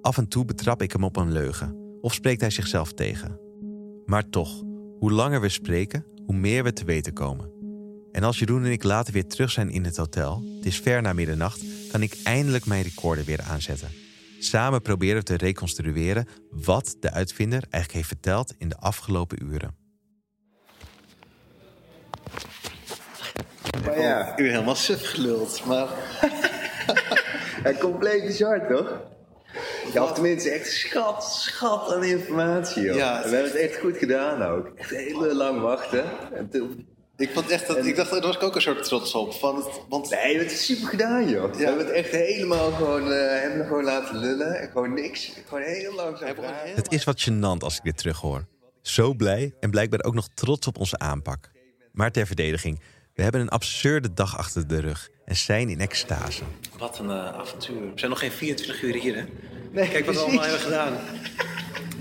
Af 0.00 0.18
en 0.18 0.28
toe 0.28 0.44
betrap 0.44 0.82
ik 0.82 0.92
hem 0.92 1.04
op 1.04 1.16
een 1.16 1.32
leugen 1.32 1.76
of 2.00 2.14
spreekt 2.14 2.40
hij 2.40 2.50
zichzelf 2.50 2.92
tegen. 2.92 3.38
Maar 4.04 4.28
toch, 4.28 4.62
hoe 4.98 5.12
langer 5.12 5.40
we 5.40 5.48
spreken, 5.48 6.04
hoe 6.26 6.34
meer 6.34 6.64
we 6.64 6.72
te 6.72 6.84
weten 6.84 7.12
komen. 7.12 7.50
En 8.10 8.22
als 8.22 8.38
Jeroen 8.38 8.64
en 8.64 8.72
ik 8.72 8.82
later 8.82 9.12
weer 9.12 9.26
terug 9.26 9.50
zijn 9.50 9.70
in 9.70 9.84
het 9.84 9.96
hotel, 9.96 10.42
het 10.56 10.66
is 10.66 10.80
ver 10.80 11.02
na 11.02 11.12
middernacht, 11.12 11.64
kan 11.90 12.02
ik 12.02 12.16
eindelijk 12.24 12.66
mijn 12.66 12.82
recorder 12.82 13.24
weer 13.24 13.42
aanzetten. 13.42 13.88
Samen 14.38 14.82
proberen 14.82 15.16
we 15.16 15.22
te 15.22 15.36
reconstrueren 15.36 16.26
wat 16.50 16.96
de 17.00 17.10
uitvinder 17.10 17.60
eigenlijk 17.60 17.92
heeft 17.92 18.08
verteld 18.08 18.54
in 18.58 18.68
de 18.68 18.78
afgelopen 18.78 19.44
uren. 19.44 19.81
Maar 23.84 24.00
ja. 24.00 24.30
Ik 24.30 24.36
ben 24.36 24.50
helemaal 24.50 24.74
suf 24.74 25.10
geluld, 25.10 25.64
maar... 25.64 25.88
compleet 27.78 28.26
bizar, 28.26 28.66
toch? 28.68 29.00
Ja, 29.92 30.02
of 30.02 30.12
tenminste 30.12 30.50
echt 30.50 30.70
schat, 30.70 31.24
schat 31.24 31.92
aan 31.92 32.04
informatie, 32.04 32.82
joh. 32.82 32.96
Ja, 32.96 33.22
we 33.22 33.28
hebben 33.28 33.52
het 33.52 33.60
echt 33.60 33.76
goed 33.78 33.96
gedaan 33.96 34.42
ook. 34.42 34.72
Echt 34.76 34.90
heel 34.90 35.34
lang 35.34 35.60
wachten. 35.60 36.04
En 36.34 36.48
toen... 36.48 36.90
Ik, 37.16 37.30
vond 37.30 37.50
echt 37.50 37.66
dat, 37.66 37.86
ik 37.86 37.96
dacht, 37.96 38.10
daar 38.10 38.20
was 38.20 38.36
ik 38.36 38.42
ook 38.42 38.54
een 38.54 38.60
soort 38.60 38.84
trots 38.84 39.14
op. 39.14 39.32
Van 39.34 39.56
het, 39.56 39.80
want... 39.88 40.10
Nee, 40.10 40.20
we 40.20 40.26
hebben 40.26 40.46
het 40.46 40.56
super 40.56 40.88
gedaan, 40.88 41.28
joh. 41.28 41.54
We 41.54 41.64
hebben 41.64 41.86
het 41.86 41.94
echt 41.94 42.10
helemaal 42.10 42.70
gewoon, 42.70 43.08
uh, 43.08 43.40
hebben 43.40 43.66
gewoon 43.66 43.84
laten 43.84 44.16
lullen. 44.16 44.60
En 44.60 44.70
gewoon 44.70 44.94
niks. 44.94 45.32
Gewoon 45.46 45.62
heel 45.62 45.94
langzaam 45.94 46.36
Het 46.74 46.92
is 46.92 47.04
wat 47.04 47.28
gênant 47.30 47.58
als 47.58 47.76
ik 47.76 47.84
dit 47.84 47.96
terughoor. 47.96 48.46
Zo 48.80 49.14
blij 49.14 49.54
en 49.60 49.70
blijkbaar 49.70 50.02
ook 50.02 50.14
nog 50.14 50.28
trots 50.34 50.66
op 50.66 50.78
onze 50.78 50.98
aanpak. 50.98 51.50
Maar 51.92 52.10
ter 52.10 52.26
verdediging, 52.26 52.80
we 53.14 53.22
hebben 53.22 53.40
een 53.40 53.48
absurde 53.48 54.12
dag 54.12 54.38
achter 54.38 54.66
de 54.66 54.80
rug. 54.80 55.10
En 55.24 55.36
zijn 55.36 55.68
in 55.68 55.80
extase. 55.80 56.42
Wat 56.78 56.98
een 56.98 57.06
uh, 57.06 57.26
avontuur. 57.26 57.80
We 57.80 57.92
zijn 57.94 58.10
nog 58.10 58.20
geen 58.20 58.30
24 58.30 58.82
uur 58.82 58.94
hier, 58.94 59.16
hè? 59.16 59.24
Nee, 59.70 59.88
Kijk 59.88 60.06
wat 60.06 60.14
we 60.14 60.20
allemaal 60.20 60.42
hebben 60.42 60.60
gedaan. 60.60 60.92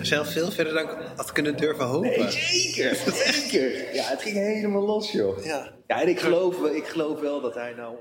Zelf 0.02 0.32
veel 0.32 0.52
verder 0.52 0.74
dan 0.74 0.84
ik 0.84 0.98
had 1.16 1.32
kunnen 1.32 1.58
durven 1.58 1.86
hopen. 1.86 2.10
Nee, 2.10 2.32
zeker, 2.32 2.96
zeker. 3.14 3.96
Ja, 3.96 4.04
het 4.04 4.22
ging 4.22 4.36
helemaal 4.36 4.86
los, 4.86 5.12
joh. 5.12 5.46
Ja, 5.46 5.74
ja 5.88 6.02
en 6.02 6.08
ik 6.08 6.20
geloof, 6.20 6.66
ik 6.66 6.88
geloof 6.88 7.20
wel 7.20 7.42
dat 7.42 7.54
hij 7.54 7.74
nou... 7.74 7.96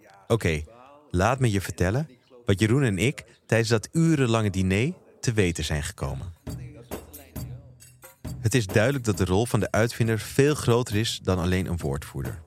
Ja, 0.00 0.24
Oké, 0.28 0.62
laat 1.10 1.40
me 1.40 1.50
je 1.50 1.60
vertellen 1.60 2.08
wat 2.44 2.60
Jeroen 2.60 2.82
en 2.82 2.98
ik 2.98 3.24
tijdens 3.46 3.70
dat 3.70 3.88
urenlange 3.92 4.50
diner 4.50 4.92
te 5.20 5.32
weten 5.32 5.64
zijn 5.64 5.82
gekomen. 5.82 6.32
Het 8.40 8.54
is 8.54 8.66
duidelijk 8.66 9.04
dat 9.04 9.18
de 9.18 9.24
rol 9.24 9.46
van 9.46 9.60
de 9.60 9.70
uitvinder 9.70 10.18
veel 10.18 10.54
groter 10.54 10.96
is 10.96 11.20
dan 11.22 11.38
alleen 11.38 11.66
een 11.66 11.78
woordvoerder. 11.78 12.42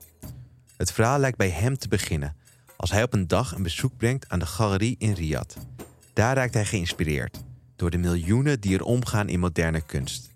Het 0.78 0.92
verhaal 0.92 1.18
lijkt 1.18 1.36
bij 1.36 1.50
hem 1.50 1.78
te 1.78 1.88
beginnen 1.88 2.36
als 2.76 2.90
hij 2.90 3.02
op 3.02 3.12
een 3.12 3.26
dag 3.26 3.54
een 3.54 3.62
bezoek 3.62 3.96
brengt 3.96 4.28
aan 4.28 4.38
de 4.38 4.46
galerie 4.46 4.96
in 4.98 5.12
Riyadh. 5.12 5.56
Daar 6.12 6.36
raakt 6.36 6.54
hij 6.54 6.64
geïnspireerd 6.64 7.44
door 7.76 7.90
de 7.90 7.98
miljoenen 7.98 8.60
die 8.60 8.74
er 8.74 8.84
omgaan 8.84 9.28
in 9.28 9.40
moderne 9.40 9.80
kunst. 9.80 10.30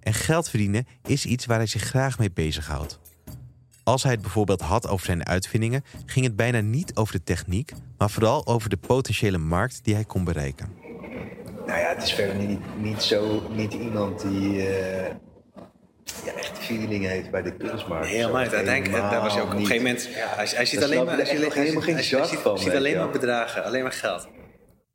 En 0.00 0.14
geld 0.14 0.48
verdienen 0.48 0.86
is 1.02 1.26
iets 1.26 1.46
waar 1.46 1.56
hij 1.56 1.66
zich 1.66 1.82
graag 1.82 2.18
mee 2.18 2.30
bezighoudt. 2.30 2.98
Als 3.82 4.02
hij 4.02 4.12
het 4.12 4.20
bijvoorbeeld 4.20 4.60
had 4.60 4.88
over 4.88 5.06
zijn 5.06 5.26
uitvindingen, 5.26 5.84
ging 6.06 6.24
het 6.24 6.36
bijna 6.36 6.60
niet 6.60 6.96
over 6.96 7.12
de 7.12 7.22
techniek, 7.22 7.72
maar 7.98 8.10
vooral 8.10 8.46
over 8.46 8.68
de 8.68 8.76
potentiële 8.76 9.38
markt 9.38 9.84
die 9.84 9.94
hij 9.94 10.04
kon 10.04 10.24
bereiken. 10.24 10.68
Nou 11.66 11.80
ja, 11.80 11.94
het 11.94 12.02
is 12.02 12.12
verder 12.12 12.46
niet, 12.46 12.60
niet 12.78 13.02
zo, 13.02 13.50
niet 13.50 13.72
iemand 13.72 14.20
die 14.20 14.66
echt 14.66 15.29
feeling 16.76 17.06
heeft 17.06 17.30
bij 17.30 17.42
de 17.42 17.56
kunstmarkt. 17.56 18.06
Helemaal 18.06 18.42
niet. 18.42 18.52
Uiteindelijk, 18.52 19.02
daar 19.10 19.22
was 19.22 19.32
hij 19.32 19.42
ook 19.42 19.48
op 19.48 19.54
een 19.54 19.66
gegeven 19.66 19.86
moment. 19.86 20.08
Ja, 20.14 20.34
hij, 20.34 20.48
hij 20.54 20.64
ziet 20.64 20.82
alleen 20.82 21.04
maar, 21.04 21.16
hij 21.16 21.24
ziet, 21.24 21.54
helemaal 21.54 21.82
geen 21.82 22.02
zak 22.02 22.26
van. 22.26 22.54
Hij 22.54 22.62
ziet 22.62 22.74
alleen 22.74 22.96
maar 22.96 23.10
bedragen, 23.10 23.64
alleen 23.64 23.82
maar 23.82 23.92
geld. 23.92 24.28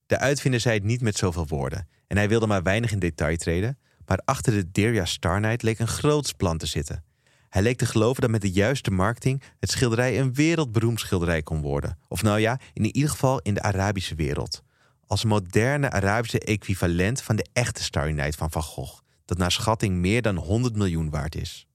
De 0.05 0.19
uitvinder 0.19 0.59
zei 0.59 0.75
het 0.75 0.83
niet 0.83 1.01
met 1.01 1.17
zoveel 1.17 1.47
woorden 1.47 1.87
en 2.07 2.17
hij 2.17 2.29
wilde 2.29 2.47
maar 2.47 2.63
weinig 2.63 2.91
in 2.91 2.99
detail 2.99 3.37
treden, 3.37 3.79
maar 4.05 4.19
achter 4.25 4.53
de 4.53 4.71
Dirja 4.71 5.05
Starnight 5.05 5.63
leek 5.63 5.79
een 5.79 5.87
groots 5.87 6.31
plan 6.31 6.57
te 6.57 6.65
zitten. 6.65 7.03
Hij 7.49 7.61
leek 7.61 7.77
te 7.77 7.85
geloven 7.85 8.21
dat 8.21 8.29
met 8.29 8.41
de 8.41 8.51
juiste 8.51 8.91
marketing 8.91 9.43
het 9.59 9.71
schilderij 9.71 10.19
een 10.19 10.33
wereldberoemd 10.33 10.99
schilderij 10.99 11.41
kon 11.41 11.61
worden. 11.61 11.97
Of 12.07 12.23
nou 12.23 12.39
ja, 12.39 12.59
in 12.73 12.95
ieder 12.95 13.09
geval 13.09 13.39
in 13.41 13.53
de 13.53 13.61
Arabische 13.61 14.15
wereld. 14.15 14.63
Als 15.07 15.23
moderne 15.23 15.89
Arabische 15.89 16.39
equivalent 16.39 17.21
van 17.21 17.35
de 17.35 17.45
echte 17.53 17.83
Starry 17.83 18.11
Night 18.11 18.35
van 18.35 18.51
Van 18.51 18.63
Gogh, 18.63 18.99
dat 19.25 19.37
naar 19.37 19.51
schatting 19.51 19.95
meer 19.95 20.21
dan 20.21 20.35
100 20.35 20.75
miljoen 20.75 21.09
waard 21.09 21.35
is. 21.35 21.67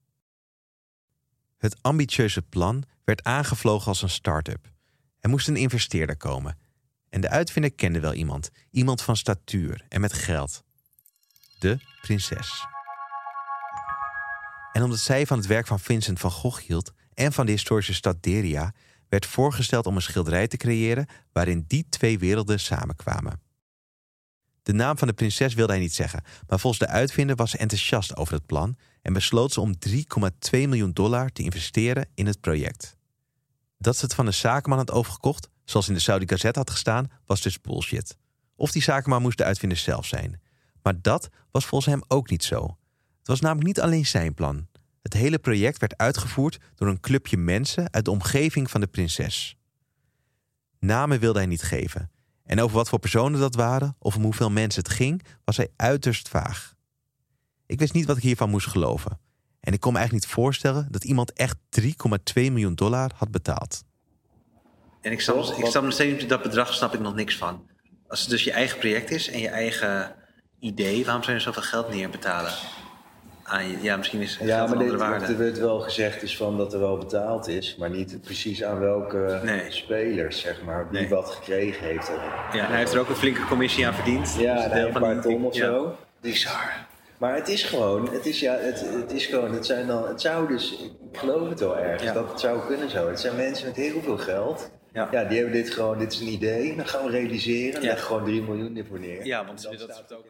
Het 1.57 1.77
ambitieuze 1.81 2.41
plan 2.41 2.83
werd 3.03 3.23
aangevlogen 3.23 3.87
als 3.87 4.01
een 4.01 4.09
start-up. 4.09 4.71
Er 5.19 5.29
moest 5.29 5.47
een 5.47 5.55
investeerder 5.55 6.17
komen. 6.17 6.57
En 7.09 7.21
de 7.21 7.29
uitvinder 7.29 7.71
kende 7.71 7.99
wel 7.99 8.13
iemand, 8.13 8.49
iemand 8.71 9.01
van 9.01 9.17
statuur 9.17 9.85
en 9.89 10.01
met 10.01 10.13
geld. 10.13 10.63
De 11.59 11.77
prinses. 12.01 12.65
En 14.71 14.83
omdat 14.83 14.99
zij 14.99 15.25
van 15.25 15.37
het 15.37 15.47
werk 15.47 15.67
van 15.67 15.79
Vincent 15.79 16.19
van 16.19 16.31
Gogh 16.31 16.61
hield 16.61 16.91
en 17.13 17.33
van 17.33 17.45
de 17.45 17.51
historische 17.51 17.93
stad 17.93 18.23
Deria, 18.23 18.73
werd 19.09 19.25
voorgesteld 19.25 19.85
om 19.85 19.95
een 19.95 20.01
schilderij 20.01 20.47
te 20.47 20.57
creëren 20.57 21.07
waarin 21.31 21.63
die 21.67 21.85
twee 21.89 22.19
werelden 22.19 22.59
samenkwamen. 22.59 23.41
De 24.63 24.73
naam 24.73 24.97
van 24.97 25.07
de 25.07 25.13
prinses 25.13 25.53
wilde 25.53 25.71
hij 25.71 25.81
niet 25.81 25.93
zeggen, 25.93 26.23
maar 26.47 26.59
volgens 26.59 26.81
de 26.81 26.87
uitvinder 26.87 27.35
was 27.35 27.51
ze 27.51 27.57
enthousiast 27.57 28.15
over 28.15 28.33
het 28.33 28.45
plan 28.45 28.77
en 29.01 29.13
besloot 29.13 29.53
ze 29.53 29.61
om 29.61 29.73
3,2 29.89 29.99
miljoen 30.51 30.91
dollar 30.91 31.29
te 31.29 31.43
investeren 31.43 32.09
in 32.13 32.25
het 32.25 32.41
project. 32.41 32.95
Dat 33.77 33.97
ze 33.97 34.05
het 34.05 34.13
van 34.13 34.25
een 34.25 34.33
zakenman 34.33 34.77
had 34.77 34.91
overgekocht, 34.91 35.49
zoals 35.65 35.87
in 35.87 35.93
de 35.93 35.99
Saudi 35.99 36.27
Gazette 36.27 36.59
had 36.59 36.69
gestaan, 36.69 37.11
was 37.25 37.41
dus 37.41 37.61
bullshit. 37.61 38.17
Of 38.55 38.71
die 38.71 38.81
zakenman 38.81 39.21
moest 39.21 39.37
de 39.37 39.43
uitvinder 39.43 39.77
zelf 39.77 40.05
zijn. 40.05 40.41
Maar 40.81 41.01
dat 41.01 41.29
was 41.51 41.65
volgens 41.65 41.93
hem 41.93 42.03
ook 42.07 42.29
niet 42.29 42.43
zo. 42.43 42.77
Het 43.17 43.27
was 43.27 43.39
namelijk 43.39 43.67
niet 43.67 43.81
alleen 43.81 44.05
zijn 44.05 44.33
plan. 44.33 44.67
Het 45.01 45.13
hele 45.13 45.39
project 45.39 45.79
werd 45.79 45.97
uitgevoerd 45.97 46.59
door 46.75 46.87
een 46.87 46.99
clubje 46.99 47.37
mensen 47.37 47.93
uit 47.93 48.05
de 48.05 48.11
omgeving 48.11 48.69
van 48.69 48.81
de 48.81 48.87
prinses. 48.87 49.55
Namen 50.79 51.19
wilde 51.19 51.39
hij 51.39 51.47
niet 51.47 51.61
geven. 51.61 52.11
En 52.51 52.61
over 52.61 52.75
wat 52.75 52.89
voor 52.89 52.99
personen 52.99 53.39
dat 53.39 53.55
waren 53.55 53.95
of 53.99 54.15
om 54.15 54.23
hoeveel 54.23 54.49
mensen 54.49 54.83
het 54.83 54.91
ging, 54.91 55.23
was 55.43 55.57
hij 55.57 55.67
uiterst 55.75 56.29
vaag. 56.29 56.73
Ik 57.65 57.79
wist 57.79 57.93
niet 57.93 58.05
wat 58.05 58.17
ik 58.17 58.23
hiervan 58.23 58.49
moest 58.49 58.67
geloven. 58.67 59.19
En 59.59 59.73
ik 59.73 59.79
kon 59.79 59.91
me 59.91 59.97
eigenlijk 59.97 60.27
niet 60.27 60.35
voorstellen 60.35 60.87
dat 60.89 61.03
iemand 61.03 61.33
echt 61.33 61.55
3,2 61.79 61.87
miljoen 62.33 62.75
dollar 62.75 63.11
had 63.15 63.31
betaald. 63.31 63.83
En 65.01 65.11
ik 65.11 65.21
snap, 65.21 65.35
ik 65.57 65.65
snap 65.65 65.83
nog 65.83 65.93
steeds 65.93 66.27
dat 66.27 66.41
bedrag 66.41 66.73
snap 66.73 66.93
ik 66.93 66.99
nog 66.99 67.15
niks 67.15 67.37
van. 67.37 67.69
Als 68.07 68.21
het 68.21 68.29
dus 68.29 68.43
je 68.43 68.51
eigen 68.51 68.79
project 68.79 69.11
is 69.11 69.29
en 69.29 69.39
je 69.39 69.49
eigen 69.49 70.15
idee, 70.59 71.05
waarom 71.05 71.23
zou 71.23 71.37
je 71.37 71.43
zoveel 71.43 71.61
geld 71.61 71.89
neerbetalen? 71.89 72.53
Ja, 73.81 73.97
misschien 73.97 74.21
is 74.21 74.37
het 74.37 74.47
ja, 74.47 74.67
maar 74.67 74.77
dit, 74.77 74.95
waarde. 74.95 75.25
Er 75.25 75.37
werd 75.37 75.59
wel 75.59 75.79
gezegd 75.79 76.21
is 76.21 76.37
van 76.37 76.57
dat 76.57 76.73
er 76.73 76.79
wel 76.79 76.97
betaald 76.97 77.47
is, 77.47 77.75
maar 77.79 77.89
niet 77.89 78.21
precies 78.21 78.63
aan 78.63 78.79
welke 78.79 79.41
spelers, 79.69 80.39
zeg 80.39 80.61
maar, 80.61 80.87
wie 80.89 81.09
wat 81.09 81.29
gekregen 81.29 81.85
heeft. 81.85 82.11
Ja, 82.53 82.65
hij 82.65 82.77
heeft 82.77 82.93
er 82.93 82.99
ook 82.99 83.09
een 83.09 83.15
flinke 83.15 83.45
commissie 83.45 83.87
aan 83.87 83.93
verdiend. 83.93 84.35
Ja, 84.39 84.67
dus 84.67 84.83
een 84.83 85.01
paar 85.01 85.21
ton 85.21 85.45
of 85.45 85.55
zo. 85.55 85.95
Bizar. 86.21 86.89
Maar 87.17 87.35
het 87.35 87.47
is 87.47 87.63
gewoon, 87.63 88.09
het 88.11 88.25
is, 88.25 88.39
ja, 88.39 88.57
het, 88.57 88.85
het 88.93 89.11
is 89.11 89.25
gewoon, 89.25 89.53
het 89.53 89.65
zijn 89.65 89.87
dan, 89.87 90.07
het 90.07 90.21
zou 90.21 90.47
dus, 90.47 90.71
ik 91.11 91.17
geloof 91.17 91.49
het 91.49 91.59
wel 91.59 91.77
erg, 91.77 92.13
dat 92.13 92.29
het 92.29 92.39
zou 92.39 92.65
kunnen 92.65 92.89
zo. 92.89 93.07
Het 93.07 93.19
zijn 93.19 93.35
mensen 93.35 93.67
met 93.67 93.75
heel 93.75 94.01
veel 94.01 94.17
geld. 94.17 94.71
Ja. 94.93 95.07
ja, 95.11 95.23
die 95.23 95.37
hebben 95.37 95.55
dit 95.55 95.69
gewoon, 95.69 95.97
dit 95.99 96.13
is 96.13 96.19
een 96.19 96.27
idee, 96.27 96.75
dan 96.75 96.87
gaan 96.87 97.05
we 97.05 97.11
realiseren, 97.11 97.81
ja. 97.81 97.87
leg 97.87 98.03
gewoon 98.03 98.23
3 98.23 98.41
miljoen 98.41 98.77
ervoor 98.77 98.99
neer. 98.99 99.25
Ja, 99.25 99.45
want 99.45 99.61
dat, 99.61 99.79
dat 99.79 100.13
ook 100.13 100.25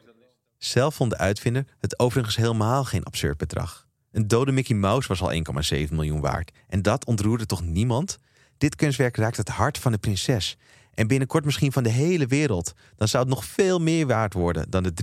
zelf 0.64 0.96
vond 0.96 1.12
de 1.12 1.18
uitvinder 1.18 1.66
het 1.80 2.00
overigens 2.00 2.36
helemaal 2.36 2.84
geen 2.84 3.04
absurd 3.04 3.38
bedrag. 3.38 3.88
Een 4.12 4.28
dode 4.28 4.52
Mickey 4.52 4.76
Mouse 4.76 5.08
was 5.08 5.22
al 5.22 5.34
1,7 5.34 5.90
miljoen 5.90 6.22
waard. 6.22 6.52
En 6.68 6.82
dat 6.82 7.06
ontroerde 7.06 7.46
toch 7.46 7.64
niemand? 7.64 8.18
Dit 8.58 8.76
kunstwerk 8.76 9.18
raakt 9.18 9.38
het 9.38 9.50
hart 9.50 9.78
van 9.78 9.92
de 9.92 9.98
prinses. 9.98 10.58
En 10.94 11.08
binnenkort 11.08 11.46
misschien 11.46 11.72
van 11.72 11.84
de 11.84 11.90
hele 11.90 12.26
wereld. 12.26 12.74
Dan 12.96 13.08
zou 13.08 13.24
het 13.24 13.34
nog 13.34 13.46
veel 13.46 13.80
meer 13.80 14.08
waard 14.08 14.34
worden 14.34 14.70
dan 14.70 14.84
de 14.84 14.94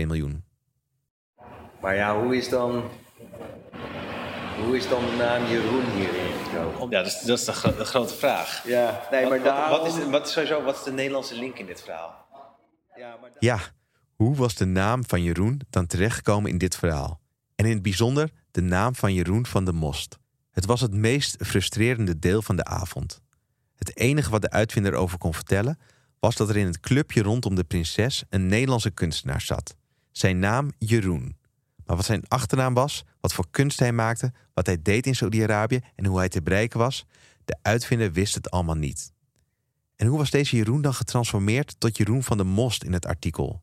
3,2 0.00 0.06
miljoen. 0.06 0.44
Maar 1.80 1.94
ja, 1.94 2.22
hoe 2.22 2.36
is 2.36 2.48
dan. 2.48 2.84
Hoe 4.64 4.76
is 4.76 4.88
dan 4.88 5.04
de 5.06 5.16
naam 5.18 5.46
Jeroen 5.46 5.90
hierin 5.90 6.32
gekomen? 6.44 6.90
Ja, 6.90 7.02
dat 7.02 7.06
is, 7.06 7.20
dat 7.20 7.38
is 7.38 7.44
de, 7.44 7.84
grote 7.84 8.14
vraag. 8.14 8.62
Ja, 8.66 9.06
nee, 9.10 9.26
maar 9.26 9.42
wat, 9.42 9.68
wat, 9.68 9.86
is, 9.86 10.04
wat, 10.04 10.26
is 10.26 10.32
sowieso, 10.32 10.62
wat 10.62 10.76
is 10.76 10.82
de 10.82 10.92
Nederlandse 10.92 11.34
link 11.34 11.58
in 11.58 11.66
dit 11.66 11.82
verhaal? 11.82 12.26
Ja, 12.96 13.16
maar 13.20 13.30
ja 13.38 13.58
hoe 14.16 14.36
was 14.36 14.54
de 14.54 14.64
naam 14.64 15.04
van 15.06 15.22
Jeroen 15.22 15.60
dan 15.70 15.86
terechtgekomen 15.86 16.50
in 16.50 16.58
dit 16.58 16.76
verhaal? 16.76 17.20
En 17.54 17.64
in 17.64 17.72
het 17.72 17.82
bijzonder 17.82 18.30
de 18.50 18.60
naam 18.60 18.94
van 18.94 19.14
Jeroen 19.14 19.46
van 19.46 19.64
de 19.64 19.72
Most. 19.72 20.18
Het 20.50 20.66
was 20.66 20.80
het 20.80 20.94
meest 20.94 21.36
frustrerende 21.46 22.18
deel 22.18 22.42
van 22.42 22.56
de 22.56 22.64
avond. 22.64 23.20
Het 23.74 23.96
enige 23.96 24.30
wat 24.30 24.42
de 24.42 24.50
uitvinder 24.50 24.94
over 24.94 25.18
kon 25.18 25.34
vertellen 25.34 25.78
was 26.18 26.36
dat 26.36 26.48
er 26.48 26.56
in 26.56 26.66
het 26.66 26.80
clubje 26.80 27.22
rondom 27.22 27.54
de 27.54 27.64
prinses 27.64 28.24
een 28.28 28.46
Nederlandse 28.46 28.90
kunstenaar 28.90 29.40
zat. 29.40 29.76
Zijn 30.12 30.38
naam 30.38 30.72
Jeroen. 30.78 31.36
Maar 31.84 31.96
wat 31.96 32.04
zijn 32.04 32.28
achternaam 32.28 32.74
was, 32.74 33.04
wat 33.20 33.32
voor 33.34 33.46
kunst 33.50 33.78
hij 33.78 33.92
maakte, 33.92 34.32
wat 34.54 34.66
hij 34.66 34.82
deed 34.82 35.06
in 35.06 35.14
Saudi-Arabië 35.14 35.80
en 35.94 36.06
hoe 36.06 36.18
hij 36.18 36.28
te 36.28 36.42
bereiken 36.42 36.78
was, 36.78 37.06
de 37.44 37.56
uitvinder 37.62 38.12
wist 38.12 38.34
het 38.34 38.50
allemaal 38.50 38.74
niet. 38.74 39.12
En 39.96 40.06
hoe 40.06 40.18
was 40.18 40.30
deze 40.30 40.56
Jeroen 40.56 40.82
dan 40.82 40.94
getransformeerd 40.94 41.74
tot 41.78 41.96
Jeroen 41.96 42.22
van 42.22 42.36
de 42.36 42.44
Most 42.44 42.84
in 42.84 42.92
het 42.92 43.06
artikel? 43.06 43.62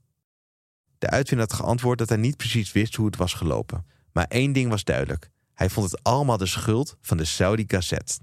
De 1.03 1.09
uitvinder 1.09 1.47
had 1.47 1.59
geantwoord 1.59 1.97
dat 1.97 2.09
hij 2.09 2.17
niet 2.17 2.37
precies 2.37 2.71
wist 2.71 2.95
hoe 2.95 3.05
het 3.05 3.15
was 3.15 3.33
gelopen. 3.33 3.85
Maar 4.11 4.25
één 4.27 4.53
ding 4.53 4.69
was 4.69 4.83
duidelijk. 4.83 5.29
Hij 5.53 5.69
vond 5.69 5.91
het 5.91 6.03
allemaal 6.03 6.37
de 6.37 6.45
schuld 6.45 6.97
van 7.01 7.17
de 7.17 7.25
Saudi 7.25 7.63
Gazette. 7.67 8.19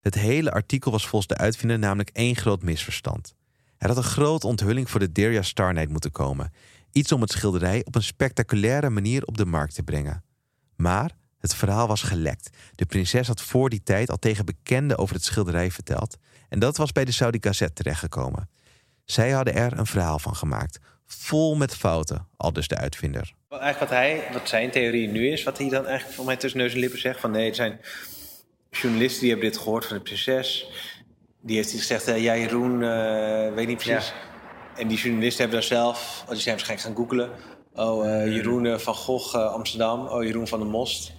Het 0.00 0.14
hele 0.14 0.50
artikel 0.50 0.90
was 0.90 1.06
volgens 1.06 1.36
de 1.36 1.42
uitvinder 1.42 1.78
namelijk 1.78 2.10
één 2.10 2.36
groot 2.36 2.62
misverstand. 2.62 3.34
Er 3.78 3.88
had 3.88 3.96
een 3.96 4.02
grote 4.02 4.46
onthulling 4.46 4.90
voor 4.90 5.00
de 5.00 5.12
Deria 5.12 5.42
Star 5.42 5.72
Night 5.72 5.90
moeten 5.90 6.10
komen. 6.10 6.52
Iets 6.92 7.12
om 7.12 7.20
het 7.20 7.30
schilderij 7.30 7.84
op 7.84 7.94
een 7.94 8.02
spectaculaire 8.02 8.90
manier 8.90 9.24
op 9.24 9.36
de 9.36 9.46
markt 9.46 9.74
te 9.74 9.82
brengen. 9.82 10.24
Maar 10.76 11.16
het 11.38 11.54
verhaal 11.54 11.86
was 11.86 12.02
gelekt. 12.02 12.56
De 12.74 12.86
prinses 12.86 13.26
had 13.26 13.42
voor 13.42 13.70
die 13.70 13.82
tijd 13.82 14.10
al 14.10 14.18
tegen 14.18 14.44
bekenden 14.44 14.98
over 14.98 15.14
het 15.14 15.24
schilderij 15.24 15.70
verteld. 15.70 16.16
En 16.48 16.58
dat 16.58 16.76
was 16.76 16.92
bij 16.92 17.04
de 17.04 17.12
Saudi 17.12 17.38
Gazette 17.40 17.82
terechtgekomen. 17.82 18.48
Zij 19.04 19.30
hadden 19.30 19.54
er 19.54 19.78
een 19.78 19.86
verhaal 19.86 20.18
van 20.18 20.36
gemaakt, 20.36 20.78
vol 21.06 21.54
met 21.54 21.76
fouten, 21.76 22.28
al 22.36 22.52
dus 22.52 22.68
de 22.68 22.76
uitvinder. 22.76 23.34
Eigenlijk 23.48 23.78
wat, 23.78 23.88
hij, 23.88 24.28
wat 24.32 24.48
zijn 24.48 24.70
theorie 24.70 25.08
nu 25.08 25.30
is, 25.30 25.42
wat 25.42 25.58
hij 25.58 25.68
dan 25.68 25.86
eigenlijk 25.86 26.16
voor 26.16 26.24
mij 26.24 26.36
tussen 26.36 26.60
neus 26.60 26.72
en 26.72 26.78
lippen 26.78 27.00
zegt: 27.00 27.20
van 27.20 27.30
nee, 27.30 27.48
er 27.48 27.54
zijn 27.54 27.80
journalisten 28.70 29.20
die 29.20 29.30
hebben 29.30 29.50
dit 29.50 29.58
gehoord 29.58 29.86
van 29.86 29.96
de 29.96 30.02
prinses. 30.02 30.70
Die 31.40 31.56
heeft 31.56 31.70
gezegd: 31.70 32.06
ja, 32.06 32.36
Jeroen, 32.36 32.80
uh, 32.80 33.54
weet 33.54 33.66
niet 33.66 33.76
precies. 33.76 34.12
En 34.76 34.88
die 34.88 34.98
journalisten 34.98 35.40
hebben 35.40 35.60
daar 35.60 35.68
zelf, 35.68 36.22
oh, 36.24 36.30
die 36.30 36.40
zijn 36.40 36.56
waarschijnlijk 36.56 36.88
gaan 36.88 36.96
googelen. 36.96 37.30
Oh, 37.74 38.04
uh, 38.04 38.34
Jeroen 38.34 38.80
van 38.80 38.94
Gogh, 38.94 39.34
Amsterdam. 39.34 40.06
Oh, 40.06 40.24
Jeroen 40.24 40.48
van 40.48 40.58
de 40.58 40.64
Most. 40.64 41.12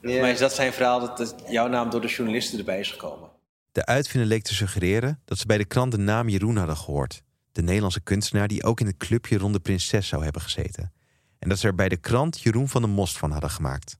Yeah. 0.00 0.20
Maar 0.20 0.30
is 0.30 0.38
dat 0.38 0.54
zijn 0.54 0.72
verhaal 0.72 1.00
dat 1.00 1.34
jouw 1.48 1.68
naam 1.68 1.90
door 1.90 2.00
de 2.00 2.06
journalisten 2.06 2.58
erbij 2.58 2.78
is 2.78 2.90
gekomen? 2.90 3.30
De 3.72 3.86
uitvinder 3.86 4.28
leek 4.28 4.42
te 4.42 4.54
suggereren 4.54 5.20
dat 5.24 5.38
ze 5.38 5.46
bij 5.46 5.58
de 5.58 5.64
krant 5.64 5.92
de 5.92 5.98
naam 5.98 6.28
Jeroen 6.28 6.56
hadden 6.56 6.76
gehoord. 6.76 7.22
De 7.56 7.62
Nederlandse 7.62 8.00
kunstenaar 8.00 8.48
die 8.48 8.64
ook 8.64 8.80
in 8.80 8.86
het 8.86 8.96
clubje 8.96 9.38
rond 9.38 9.52
de 9.52 9.60
prinses 9.60 10.08
zou 10.08 10.24
hebben 10.24 10.42
gezeten. 10.42 10.92
En 11.38 11.48
dat 11.48 11.58
ze 11.58 11.66
er 11.66 11.74
bij 11.74 11.88
de 11.88 11.96
krant 11.96 12.40
Jeroen 12.40 12.68
van 12.68 12.82
de 12.82 12.88
Most 12.88 13.18
van 13.18 13.30
hadden 13.30 13.50
gemaakt. 13.50 13.98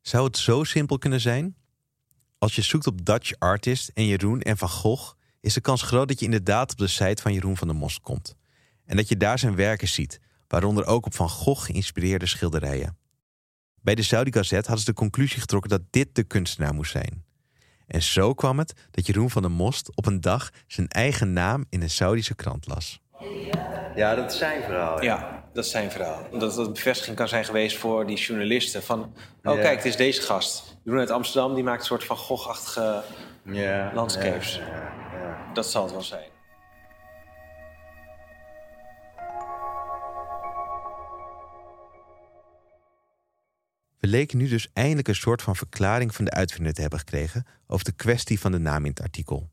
Zou 0.00 0.26
het 0.26 0.36
zo 0.36 0.64
simpel 0.64 0.98
kunnen 0.98 1.20
zijn? 1.20 1.56
Als 2.38 2.54
je 2.54 2.62
zoekt 2.62 2.86
op 2.86 3.04
Dutch 3.04 3.32
artist 3.38 3.88
en 3.88 4.06
Jeroen 4.06 4.40
en 4.40 4.58
Van 4.58 4.68
Gogh, 4.68 5.14
is 5.40 5.54
de 5.54 5.60
kans 5.60 5.82
groot 5.82 6.08
dat 6.08 6.18
je 6.18 6.24
inderdaad 6.24 6.72
op 6.72 6.78
de 6.78 6.86
site 6.86 7.22
van 7.22 7.32
Jeroen 7.32 7.56
van 7.56 7.68
der 7.68 7.76
Most 7.76 8.00
komt. 8.00 8.36
En 8.84 8.96
dat 8.96 9.08
je 9.08 9.16
daar 9.16 9.38
zijn 9.38 9.54
werken 9.54 9.88
ziet, 9.88 10.20
waaronder 10.48 10.86
ook 10.86 11.06
op 11.06 11.14
Van 11.14 11.28
Gogh 11.28 11.64
geïnspireerde 11.64 12.26
schilderijen. 12.26 12.96
Bij 13.80 13.94
de 13.94 14.02
Saudi 14.02 14.32
Gazette 14.32 14.68
hadden 14.68 14.84
ze 14.84 14.90
de 14.90 14.98
conclusie 14.98 15.40
getrokken 15.40 15.70
dat 15.70 15.82
dit 15.90 16.14
de 16.14 16.24
kunstenaar 16.24 16.74
moest 16.74 16.90
zijn. 16.90 17.24
En 17.92 18.02
zo 18.02 18.34
kwam 18.34 18.58
het 18.58 18.74
dat 18.90 19.06
Jeroen 19.06 19.30
van 19.30 19.42
der 19.42 19.50
Most 19.50 19.90
op 19.96 20.06
een 20.06 20.20
dag 20.20 20.50
zijn 20.66 20.88
eigen 20.88 21.32
naam 21.32 21.64
in 21.68 21.82
een 21.82 21.90
Saudische 21.90 22.34
krant 22.34 22.66
las. 22.66 23.00
Ja, 23.94 24.14
dat 24.14 24.32
is 24.32 24.38
zijn 24.38 24.62
verhaal. 24.62 25.02
Ja, 25.02 25.44
dat 25.52 25.64
is 25.64 25.70
zijn 25.70 25.90
verhaal. 25.90 26.26
Dat 26.30 26.56
het 26.56 26.66
een 26.66 26.72
bevestiging 26.72 27.16
kan 27.16 27.28
zijn 27.28 27.44
geweest 27.44 27.76
voor 27.76 28.06
die 28.06 28.16
journalisten. 28.16 28.82
Van, 28.82 29.14
oh 29.42 29.54
Ja. 29.54 29.60
kijk, 29.60 29.76
het 29.76 29.84
is 29.84 29.96
deze 29.96 30.22
gast. 30.22 30.76
Jeroen 30.84 31.00
uit 31.00 31.10
Amsterdam, 31.10 31.54
die 31.54 31.64
maakt 31.64 31.80
een 31.80 31.86
soort 31.86 32.04
van 32.04 32.16
Gogh-achtige... 32.16 33.02
ja 33.44 33.90
Landscapes. 33.94 34.56
Ja, 34.56 34.66
ja, 34.66 35.18
ja. 35.18 35.52
Dat 35.54 35.66
zal 35.70 35.82
het 35.82 35.92
wel 35.92 36.02
zijn. 36.02 36.30
We 44.02 44.08
leken 44.08 44.38
nu 44.38 44.48
dus 44.48 44.68
eindelijk 44.72 45.08
een 45.08 45.14
soort 45.14 45.42
van 45.42 45.56
verklaring 45.56 46.14
van 46.14 46.24
de 46.24 46.30
uitvinder 46.30 46.72
te 46.72 46.80
hebben 46.80 46.98
gekregen 46.98 47.46
over 47.66 47.84
de 47.84 47.92
kwestie 47.92 48.40
van 48.40 48.52
de 48.52 48.58
naam 48.58 48.84
in 48.84 48.90
het 48.90 49.00
artikel. 49.00 49.50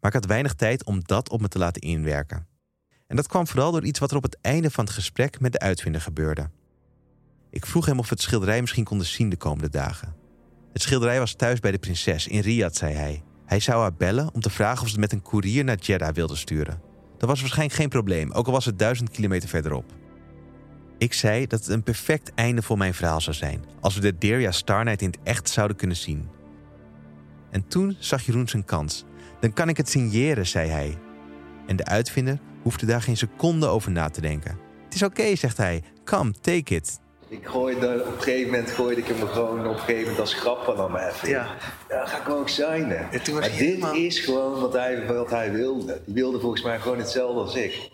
Maar 0.00 0.10
ik 0.10 0.12
had 0.12 0.26
weinig 0.26 0.54
tijd 0.54 0.84
om 0.84 1.00
dat 1.04 1.28
op 1.28 1.40
me 1.40 1.48
te 1.48 1.58
laten 1.58 1.82
inwerken. 1.82 2.46
En 3.06 3.16
dat 3.16 3.26
kwam 3.26 3.46
vooral 3.46 3.72
door 3.72 3.84
iets 3.84 3.98
wat 3.98 4.10
er 4.10 4.16
op 4.16 4.22
het 4.22 4.38
einde 4.40 4.70
van 4.70 4.84
het 4.84 4.94
gesprek 4.94 5.40
met 5.40 5.52
de 5.52 5.58
uitvinder 5.58 6.00
gebeurde. 6.00 6.50
Ik 7.50 7.66
vroeg 7.66 7.86
hem 7.86 7.98
of 7.98 8.08
we 8.08 8.14
het 8.14 8.22
schilderij 8.22 8.60
misschien 8.60 8.84
konden 8.84 9.06
zien 9.06 9.28
de 9.28 9.36
komende 9.36 9.70
dagen. 9.70 10.14
Het 10.72 10.82
schilderij 10.82 11.18
was 11.18 11.34
thuis 11.34 11.60
bij 11.60 11.70
de 11.70 11.78
prinses 11.78 12.26
in 12.26 12.40
Riyadh, 12.40 12.76
zei 12.76 12.94
hij. 12.94 13.22
Hij 13.46 13.60
zou 13.60 13.80
haar 13.80 13.94
bellen 13.94 14.34
om 14.34 14.40
te 14.40 14.50
vragen 14.50 14.82
of 14.82 14.88
ze 14.88 14.92
het 14.92 15.00
met 15.00 15.12
een 15.12 15.22
koerier 15.22 15.64
naar 15.64 15.78
Jeddah 15.78 16.14
wilde 16.14 16.36
sturen. 16.36 16.80
Dat 17.18 17.28
was 17.28 17.40
waarschijnlijk 17.40 17.78
geen 17.78 17.88
probleem, 17.88 18.32
ook 18.32 18.46
al 18.46 18.52
was 18.52 18.64
het 18.64 18.78
duizend 18.78 19.10
kilometer 19.10 19.48
verderop. 19.48 19.92
Ik 20.98 21.12
zei 21.12 21.46
dat 21.46 21.60
het 21.60 21.68
een 21.68 21.82
perfect 21.82 22.32
einde 22.34 22.62
voor 22.62 22.78
mijn 22.78 22.94
verhaal 22.94 23.20
zou 23.20 23.36
zijn 23.36 23.64
als 23.80 23.94
we 23.94 24.00
de 24.00 24.18
Deria 24.18 24.50
Star 24.50 24.84
Night 24.84 25.02
in 25.02 25.08
het 25.10 25.18
echt 25.22 25.48
zouden 25.48 25.76
kunnen 25.76 25.96
zien. 25.96 26.28
En 27.50 27.68
toen 27.68 27.96
zag 27.98 28.26
Jeroen 28.26 28.48
zijn 28.48 28.64
kans. 28.64 29.04
Dan 29.40 29.52
kan 29.52 29.68
ik 29.68 29.76
het 29.76 29.88
signeren, 29.88 30.46
zei 30.46 30.68
hij. 30.70 30.98
En 31.66 31.76
de 31.76 31.84
uitvinder 31.84 32.38
hoefde 32.62 32.86
daar 32.86 33.02
geen 33.02 33.16
seconde 33.16 33.66
over 33.66 33.90
na 33.90 34.08
te 34.08 34.20
denken. 34.20 34.58
Het 34.84 34.94
is 34.94 35.02
oké, 35.02 35.36
zegt 35.36 35.56
hij. 35.56 35.82
Come, 36.04 36.32
take 36.40 36.74
it. 36.74 37.00
Ik 37.30 37.46
gooide, 37.46 38.04
op 38.06 38.14
een 38.16 38.22
gegeven 38.22 38.50
moment 38.50 38.70
gooide 38.70 39.00
ik 39.00 39.06
hem 39.06 39.28
gewoon 39.28 39.66
op 39.66 39.72
een 39.72 39.78
gegeven 39.78 40.00
moment 40.02 40.20
als 40.20 40.34
grap 40.34 40.64
van 40.64 40.78
hem 40.80 40.96
even. 41.08 41.28
Ja. 41.28 41.54
Ja, 41.88 42.06
ga 42.06 42.20
ik 42.20 42.28
ook 42.28 42.48
was 43.32 43.40
maar 43.40 43.42
dit 43.42 43.50
helemaal- 43.58 43.94
is 43.94 44.18
gewoon 44.18 44.60
wat 44.60 44.72
hij, 44.72 45.06
wat 45.06 45.30
hij 45.30 45.52
wilde. 45.52 46.00
Die 46.04 46.14
wilde 46.14 46.40
volgens 46.40 46.62
mij 46.62 46.80
gewoon 46.80 46.98
hetzelfde 46.98 47.40
als 47.40 47.54
ik. 47.54 47.90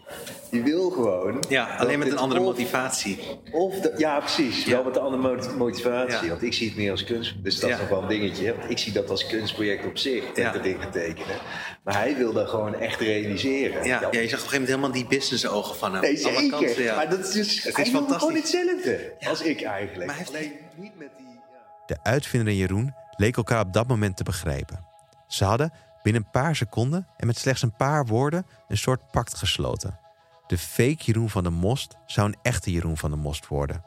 Die 0.51 0.63
wil 0.63 0.91
gewoon... 0.91 1.45
Ja, 1.49 1.77
alleen 1.77 1.99
met 1.99 2.11
een 2.11 2.19
andere 2.19 2.41
of- 2.41 2.47
motivatie. 2.47 3.19
Of 3.53 3.81
de- 3.81 3.95
ja, 3.97 4.19
precies. 4.19 4.65
Ja. 4.65 4.71
Wel 4.71 4.85
met 4.85 4.97
een 4.97 5.03
andere 5.03 5.35
mot- 5.35 5.57
motivatie. 5.57 6.23
Ja. 6.23 6.29
Want 6.29 6.43
ik 6.43 6.53
zie 6.53 6.69
het 6.69 6.77
meer 6.77 6.91
als 6.91 7.05
kunst. 7.05 7.35
Dus 7.45 7.61
dat 7.61 7.69
Ja. 7.69 7.75
is 7.75 7.81
nog 7.81 7.91
wel 7.91 8.03
een 8.03 8.09
dingetje. 8.09 8.55
Want 8.57 8.71
ik 8.71 8.79
zie 8.79 8.93
dat 8.93 9.11
als 9.11 9.27
kunstproject 9.27 9.87
op 9.87 9.99
zich. 9.99 10.25
Ja. 10.35 10.53
Dat 10.53 10.63
dingen 10.63 10.91
tekenen. 10.91 11.37
Maar 11.85 11.95
hij 11.99 12.17
wil 12.17 12.33
dat 12.33 12.49
gewoon 12.49 12.75
echt 12.75 13.01
realiseren. 13.01 13.85
Ja, 13.85 14.01
ja, 14.11 14.21
je 14.21 14.29
zag 14.29 14.39
op 14.39 14.45
een 14.45 14.51
gegeven 14.51 14.51
moment 14.53 14.69
helemaal 14.69 14.93
die 14.93 15.07
business 15.07 15.47
ogen 15.47 15.77
van 15.77 15.93
hem. 15.93 16.03
Nee, 16.03 16.25
Alle 16.27 16.35
zeker. 16.41 16.51
kanten. 16.59 16.95
Maar 16.95 17.11
dat 17.11 17.19
is 17.19 17.31
dus... 17.33 17.63
Het 17.65 17.77
hij 17.77 17.85
is 17.85 17.91
wil 17.91 18.01
gewoon 18.01 18.19
fantastisch. 18.21 18.53
hetzelfde 18.53 19.13
als 19.29 19.43
ik 19.43 19.63
eigenlijk. 19.63 20.07
Maar 20.07 20.17
hij 20.17 20.25
heeft- 20.25 20.37
Alleen 20.37 20.53
niet 20.77 20.99
met 20.99 21.09
die... 21.17 21.27
Ja. 21.27 21.87
De 21.87 21.97
uitvinder 22.03 22.49
en 22.49 22.57
Jeroen 22.59 22.95
leken 23.17 23.37
elkaar 23.37 23.61
op 23.61 23.73
dat 23.73 23.87
moment 23.89 24.17
te 24.17 24.23
begrijpen. 24.23 24.85
Ze 25.29 25.45
hadden 25.45 25.73
binnen 26.05 26.23
een 26.25 26.31
paar 26.31 26.57
seconden 26.57 27.07
en 27.17 27.27
met 27.27 27.39
slechts 27.39 27.63
een 27.63 27.77
paar 27.77 28.07
woorden 28.07 28.47
een 28.69 28.77
soort 28.79 29.11
pact 29.11 29.35
gesloten. 29.37 29.99
De 30.47 30.59
fake 30.59 30.97
Jeroen 31.05 31.31
van 31.31 31.43
der 31.43 31.53
Most 31.53 31.97
zou 32.07 32.27
een 32.29 32.37
echte 32.43 32.71
Jeroen 32.73 32.97
van 32.97 33.11
der 33.11 33.19
Most 33.19 33.47
worden. 33.49 33.85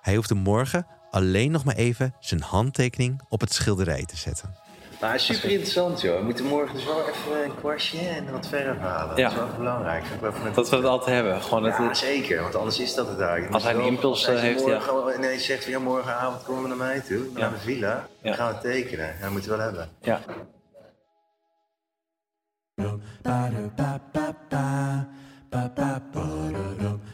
Hij 0.00 0.14
hoefde 0.16 0.34
morgen 0.34 0.86
alleen 1.10 1.50
nog 1.50 1.64
maar 1.64 1.74
even 1.74 2.14
zijn 2.20 2.40
handtekening 2.42 3.20
op 3.28 3.40
het 3.40 3.52
schilderij 3.52 4.04
te 4.04 4.16
zetten. 4.16 4.54
Maar 5.00 5.20
super 5.20 5.50
interessant, 5.50 6.00
joh. 6.00 6.18
We 6.18 6.24
moeten 6.24 6.44
morgen 6.44 6.74
dus 6.74 6.84
wel 6.84 7.08
even 7.08 7.44
een 7.44 7.54
kwastje 7.56 7.98
en 7.98 8.32
wat 8.32 8.48
verf 8.48 8.78
halen. 8.78 9.16
Ja. 9.16 9.22
Dat 9.22 9.32
is 9.32 9.36
wel 9.38 9.46
even 9.46 9.58
belangrijk. 9.58 10.04
Wel 10.20 10.30
even- 10.32 10.52
Dat 10.54 10.68
we 10.70 10.76
het 10.76 10.84
altijd 10.84 11.16
hebben. 11.16 11.42
Gewoon 11.42 11.62
dat 11.62 11.76
Ja, 11.76 11.86
het- 11.88 11.96
zeker, 11.96 12.42
want 12.42 12.54
anders 12.54 12.78
is 12.78 12.94
dat 12.94 13.08
het 13.08 13.20
eigenlijk. 13.20 13.52
Als 13.54 13.62
hij 13.62 13.74
een 13.74 13.80
impuls, 13.86 14.26
eh, 14.26 14.34
hij 14.34 14.40
heeft, 14.42 14.66
morgen 14.66 15.14
ineens 15.16 15.44
zegt, 15.44 15.64
ja, 15.64 15.78
morgenavond 15.78 16.42
komen 16.42 16.62
we 16.62 16.68
naar 16.68 16.76
mij 16.76 17.00
toe, 17.00 17.30
Ja. 17.34 17.38
naar 17.40 17.50
de 17.50 17.58
villa. 17.58 17.88
Ja. 17.88 18.06
Dan 18.22 18.34
gaan 18.34 18.52
we 18.54 18.60
tekenen. 18.60 19.06
Ja, 19.06 19.20
dat 19.20 19.30
moeten 19.30 19.50
we 19.50 19.56
wel 19.56 19.64
hebben. 19.66 19.88
ja. 20.00 20.20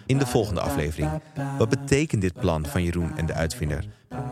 In 0.06 0.18
de 0.18 0.26
volgende 0.26 0.60
aflevering. 0.60 1.10
Wat 1.58 1.68
betekent 1.68 2.20
dit 2.20 2.32
plan 2.32 2.66
van 2.66 2.82
Jeroen 2.82 3.16
en 3.16 3.26
de 3.26 3.32
uitvinder? 3.32 3.84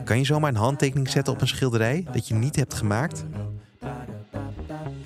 Kan 0.04 0.18
je 0.18 0.24
zomaar 0.24 0.50
een 0.50 0.56
handtekening 0.56 1.08
zetten 1.08 1.32
op 1.32 1.40
een 1.40 1.48
schilderij 1.48 2.06
dat 2.12 2.28
je 2.28 2.34
niet 2.34 2.56
hebt 2.56 2.74
gemaakt? 2.74 3.24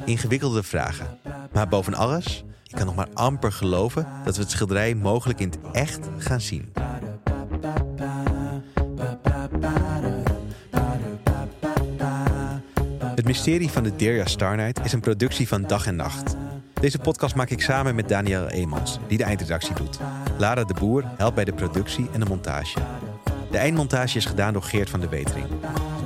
Ingewikkelde 0.05 0.63
vragen. 0.63 1.19
Maar 1.53 1.69
boven 1.69 1.95
alles, 1.95 2.45
ik 2.65 2.75
kan 2.75 2.87
nog 2.87 2.95
maar 2.95 3.09
amper 3.15 3.53
geloven 3.53 4.07
dat 4.25 4.37
we 4.37 4.43
het 4.43 4.51
schilderij 4.51 4.95
mogelijk 4.95 5.41
in 5.41 5.49
het 5.49 5.59
echt 5.73 6.09
gaan 6.19 6.41
zien. 6.41 6.73
Het 13.27 13.35
mysterie 13.35 13.71
van 13.71 13.83
de 13.83 13.97
Deria 13.97 14.27
Star 14.27 14.71
is 14.83 14.93
een 14.93 15.01
productie 15.01 15.49
van 15.49 15.63
Dag 15.63 15.87
en 15.87 15.97
Nacht. 15.97 16.37
Deze 16.81 16.99
podcast 16.99 17.35
maak 17.35 17.51
ik 17.51 17.61
samen 17.61 17.95
met 17.95 18.09
Daniel 18.09 18.49
Eemans, 18.49 18.99
die 19.09 19.19
de 19.19 19.25
eindredactie 19.25 19.75
doet. 19.75 19.99
Lara 20.39 20.65
de 20.65 20.75
Boer 20.75 21.05
helpt 21.17 21.35
bij 21.35 21.45
de 21.45 21.53
productie 21.53 22.09
en 22.13 22.21
de 22.21 22.27
montage. 22.27 22.79
De 23.51 23.59
eindmontage 23.59 24.17
is 24.17 24.25
gedaan 24.25 24.53
door 24.53 24.63
Geert 24.63 24.91
van 24.91 25.01
de 25.01 25.09
Wetering. 25.09 25.47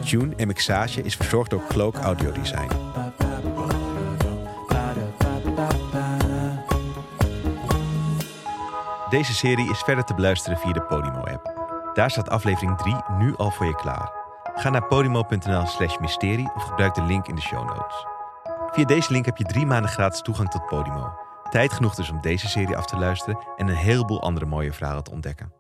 Tune 0.04 0.35
en 0.37 0.46
mixage 0.46 1.02
is 1.02 1.16
verzorgd 1.16 1.50
door 1.50 1.62
Cloak 1.68 1.96
Audio 1.96 2.33
Design. 2.33 2.70
Deze 9.11 9.35
serie 9.35 9.70
is 9.70 9.78
verder 9.78 10.04
te 10.04 10.14
beluisteren 10.14 10.59
via 10.59 10.72
de 10.72 10.83
Podimo-app. 10.83 11.52
Daar 11.94 12.11
staat 12.11 12.28
aflevering 12.28 12.78
3 12.78 12.94
nu 13.18 13.37
al 13.37 13.50
voor 13.50 13.66
je 13.66 13.74
klaar. 13.74 14.19
Ga 14.61 14.70
naar 14.70 14.87
podimo.nl 14.87 15.66
slash 15.66 15.99
mysterie 15.99 16.51
of 16.55 16.62
gebruik 16.62 16.94
de 16.94 17.03
link 17.03 17.27
in 17.27 17.35
de 17.35 17.40
show 17.40 17.66
notes. 17.66 18.07
Via 18.70 18.85
deze 18.85 19.12
link 19.12 19.25
heb 19.25 19.37
je 19.37 19.44
drie 19.44 19.66
maanden 19.66 19.90
gratis 19.90 20.20
toegang 20.20 20.51
tot 20.51 20.66
Podimo. 20.66 21.12
Tijd 21.51 21.73
genoeg 21.73 21.94
dus 21.94 22.11
om 22.11 22.20
deze 22.20 22.49
serie 22.49 22.77
af 22.77 22.87
te 22.87 22.99
luisteren 22.99 23.38
en 23.57 23.68
een 23.68 23.75
heleboel 23.75 24.23
andere 24.23 24.46
mooie 24.46 24.73
verhalen 24.73 25.05
te 25.05 25.11
ontdekken. 25.11 25.60